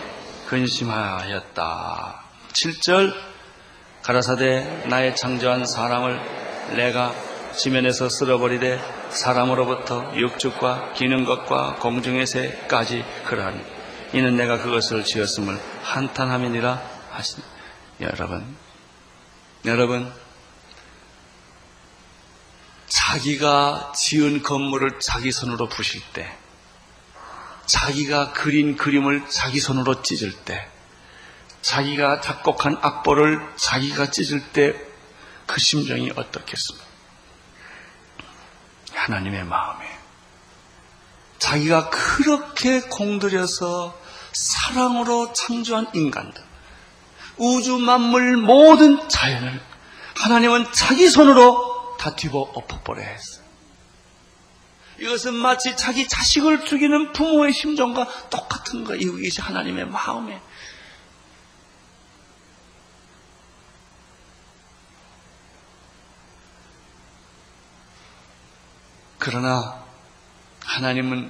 근심하였다. 0.48 2.24
7절 2.54 3.14
가라사대 4.02 4.86
나의 4.88 5.16
창조한 5.16 5.66
사람을 5.66 6.47
내가 6.76 7.14
지면에서 7.56 8.10
쓸어버리되 8.10 8.80
사람으로부터 9.10 10.16
육축과 10.16 10.94
기는 10.94 11.26
것과 11.26 11.76
공중의 11.76 12.28
새까지 12.28 13.04
그러하니 13.26 13.60
이는 14.14 14.36
내가 14.36 14.58
그것을 14.60 15.04
지었음을 15.04 15.60
한탄함이니라 15.84 16.82
하시니. 17.12 17.44
여러분 18.02 18.56
여러분 19.66 20.12
자기가 22.88 23.94
지은 23.96 24.44
건물을 24.44 25.00
자기 25.00 25.32
손으로 25.32 25.68
부실 25.68 26.02
때 26.14 26.32
자기가 27.66 28.32
그린 28.34 28.78
그림을 28.78 29.28
자기 29.30 29.60
손으로 29.60 30.04
찢을 30.04 30.32
때 30.46 30.70
자기가 31.62 32.22
작곡한 32.22 32.78
악보를 32.82 33.42
자기가 33.58 34.12
찢을 34.12 34.42
때 34.54 34.87
그 35.48 35.60
심정이 35.60 36.12
어떻겠습니까? 36.16 36.86
하나님의 38.94 39.46
마음에 39.46 39.88
자기가 41.40 41.90
그렇게 41.90 42.82
공들여서 42.82 43.98
사랑으로 44.34 45.34
창조한 45.34 45.88
인간들 45.94 46.44
우주 47.38 47.78
만물 47.78 48.38
모든 48.38 49.08
자연을 49.10 49.62
하나님은 50.16 50.72
자기 50.74 51.10
손으로 51.10 51.96
다 52.00 52.16
뒤집어 52.16 52.40
엎어버려 52.42 53.02
했어요. 53.02 53.46
이것은 55.00 55.36
마치 55.36 55.76
자기 55.78 56.08
자식을 56.08 56.66
죽이는 56.66 57.14
부모의 57.14 57.54
심정과 57.54 58.30
똑같은 58.30 58.84
거예요. 58.84 59.02
이것이 59.02 59.42
하나님의 59.42 59.86
마음에 59.86 60.42
그러나 69.30 69.84
하나님은 70.64 71.30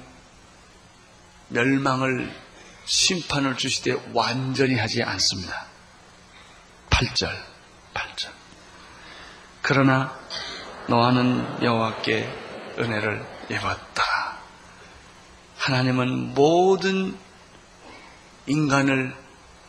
멸망을 1.48 2.32
심판을 2.84 3.56
주시되 3.56 4.12
완전히 4.12 4.76
하지 4.76 5.02
않습니다. 5.02 5.66
8절, 6.90 7.28
8절. 7.94 8.30
그러나 9.62 10.16
노아는 10.86 11.64
여호와께 11.64 12.32
은혜를 12.78 13.26
입었다. 13.50 14.04
하나님은 15.56 16.34
모든 16.34 17.18
인간을 18.46 19.16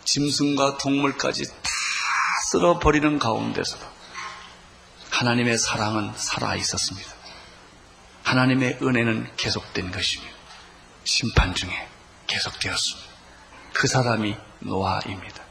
짐승과 0.04 0.78
동물까지 0.78 1.46
다 1.48 1.72
쓸어버리는 2.52 3.18
가운데서도 3.18 3.84
하나님의 5.10 5.58
사랑은 5.58 6.14
살아 6.16 6.56
있었습니다. 6.56 7.19
하나님의 8.30 8.78
은혜는 8.84 9.28
계속된 9.38 9.92
것입니다. 9.92 10.32
심판 11.04 11.56
중에 11.56 11.72
계속되었습니다. 12.28 13.10
그 13.74 13.88
사람이 13.88 14.36
노아입니다. 14.60 15.44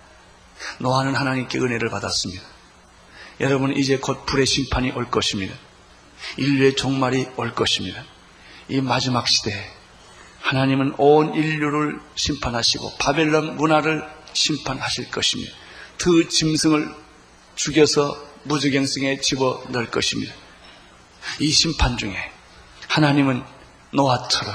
노아는 0.78 1.16
하나님께 1.16 1.58
은혜를 1.58 1.90
받았습니다. 1.90 2.44
여러분 3.40 3.76
이제 3.76 3.98
곧 3.98 4.24
불의 4.26 4.46
심판이 4.46 4.92
올 4.92 5.10
것입니다. 5.10 5.56
인류의 6.36 6.76
종말이 6.76 7.28
올 7.36 7.52
것입니다. 7.52 8.04
이 8.68 8.80
마지막 8.80 9.26
시대에 9.26 9.70
하나님은 10.40 10.94
온 10.98 11.34
인류를 11.34 11.98
심판하시고 12.14 12.98
바벨론 12.98 13.56
문화를 13.56 14.08
심판하실 14.34 15.10
것입니다. 15.10 15.52
그 15.96 16.28
짐승을 16.28 16.94
죽여서 17.56 18.24
무주경성에 18.44 19.20
집어 19.20 19.64
넣을 19.70 19.90
것입니다. 19.90 20.32
이 21.40 21.50
심판 21.50 21.96
중에 21.96 22.37
하나님은 22.88 23.44
노아처럼 23.92 24.54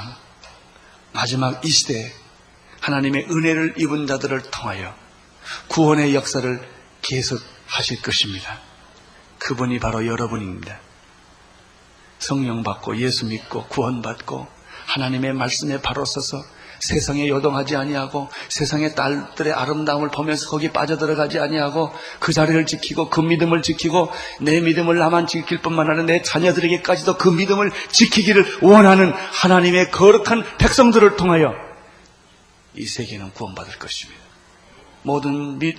마지막 1.12 1.64
이 1.64 1.70
시대에 1.70 2.12
하나님의 2.80 3.26
은혜를 3.30 3.74
입은 3.78 4.06
자들을 4.06 4.42
통하여 4.50 4.94
구원의 5.68 6.14
역사를 6.14 6.68
계속하실 7.02 8.02
것입니다. 8.02 8.60
그분이 9.38 9.78
바로 9.78 10.06
여러분입니다. 10.06 10.78
성령 12.18 12.62
받고 12.62 12.98
예수 12.98 13.26
믿고 13.26 13.66
구원받고 13.68 14.46
하나님의 14.86 15.34
말씀에 15.34 15.80
바로 15.80 16.04
서서 16.04 16.42
세상에 16.84 17.28
요동하지 17.28 17.76
아니하고 17.76 18.28
세상의 18.50 18.94
딸들의 18.94 19.54
아름다움을 19.54 20.10
보면서 20.10 20.50
거기 20.50 20.70
빠져들어가지 20.70 21.38
아니하고 21.38 21.90
그 22.20 22.34
자리를 22.34 22.66
지키고 22.66 23.08
그 23.08 23.20
믿음을 23.20 23.62
지키고 23.62 24.10
내 24.42 24.60
믿음을 24.60 24.98
나만 24.98 25.26
지킬 25.26 25.62
뿐만 25.62 25.88
아니라 25.88 26.04
내 26.04 26.20
자녀들에게까지도 26.20 27.16
그 27.16 27.30
믿음을 27.30 27.70
지키기를 27.90 28.58
원하는 28.60 29.12
하나님의 29.12 29.90
거룩한 29.92 30.58
백성들을 30.58 31.16
통하여 31.16 31.52
이 32.74 32.84
세계는 32.84 33.30
구원받을 33.32 33.78
것입니다. 33.78 34.20
모든 35.02 35.58
미, 35.58 35.74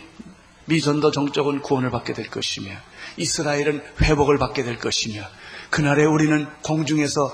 미전도 0.65 1.11
정적은 1.11 1.61
구원을 1.61 1.91
받게 1.91 2.13
될 2.13 2.31
것이며 2.31 2.71
이스라엘은 3.17 3.83
회복을 4.01 4.39
받게 4.39 4.63
될 4.63 4.79
것이며 4.79 5.21
그날에 5.69 6.03
우리는 6.03 6.47
공중에서 6.63 7.31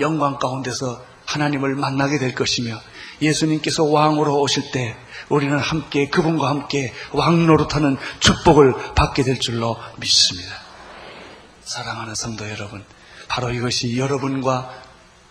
영광 0.00 0.38
가운데서 0.38 1.04
하나님을 1.26 1.76
만나게 1.76 2.18
될 2.18 2.34
것이며 2.34 2.80
예수님께서 3.22 3.84
왕으로 3.84 4.40
오실 4.40 4.70
때 4.72 4.96
우리는 5.28 5.58
함께 5.58 6.08
그분과 6.08 6.48
함께 6.48 6.92
왕 7.12 7.46
노릇하는 7.46 7.96
축복을 8.20 8.94
받게 8.94 9.22
될 9.22 9.38
줄로 9.38 9.78
믿습니다. 9.96 10.60
사랑하는 11.64 12.14
성도 12.14 12.48
여러분, 12.50 12.84
바로 13.28 13.50
이것이 13.50 13.96
여러분과 13.96 14.82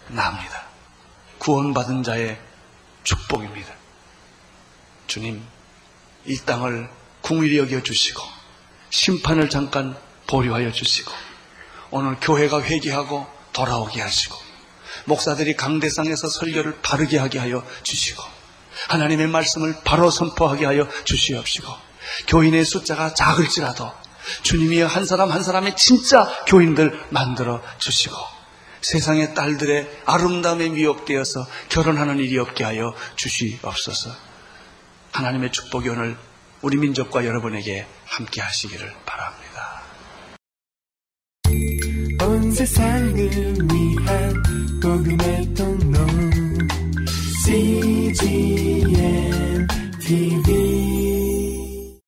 나입니다. 0.08 0.64
구원받은 1.38 2.04
자의 2.04 2.40
축복입니다. 3.04 3.74
주님, 5.08 5.44
이 6.26 6.38
땅을 6.38 6.90
궁일이 7.22 7.58
여겨 7.58 7.84
주시고 7.84 8.22
심판을 8.90 9.50
잠깐 9.50 9.98
보류하여 10.28 10.72
주시고 10.72 11.12
오늘 11.92 12.18
교회가 12.22 12.62
회개하고 12.62 13.28
돌아오게 13.54 14.02
하시고 14.02 14.51
목사들이 15.06 15.56
강대상에서 15.56 16.30
설교를 16.30 16.82
바르게 16.82 17.18
하게 17.18 17.40
하여 17.40 17.66
주시고 17.84 18.24
하나님의 18.90 19.28
말씀을 19.28 19.76
바로 19.84 20.10
선포하게 20.10 20.66
하여 20.66 20.88
주시옵시고 21.04 21.68
교인의 22.28 22.66
숫자가 22.66 23.14
작을지라도 23.14 23.92
주님이 24.44 24.82
한 24.82 25.06
사람 25.06 25.32
한 25.32 25.44
사람의 25.44 25.76
진짜 25.76 26.30
교인들 26.48 27.08
만들어 27.10 27.62
주시고 27.80 28.16
세상의 28.82 29.36
딸들의 29.36 30.02
아름다움에 30.06 30.70
미혹되어서 30.70 31.48
결혼하는 31.70 32.18
일이 32.18 32.38
없게 32.40 32.64
하여 32.64 32.94
주시옵소서. 33.16 34.10
하나님의 35.12 35.52
축복이 35.52 35.90
오늘 35.90 36.18
우리 36.62 36.78
민족과 36.78 37.26
여러분에게 37.26 37.86
함께 38.06 38.42
하시기를 38.42 38.94
바랍니다. 39.06 39.82
복음의 44.82 45.54
통로 45.54 46.00
CGM 47.46 48.98
TV 50.00 50.91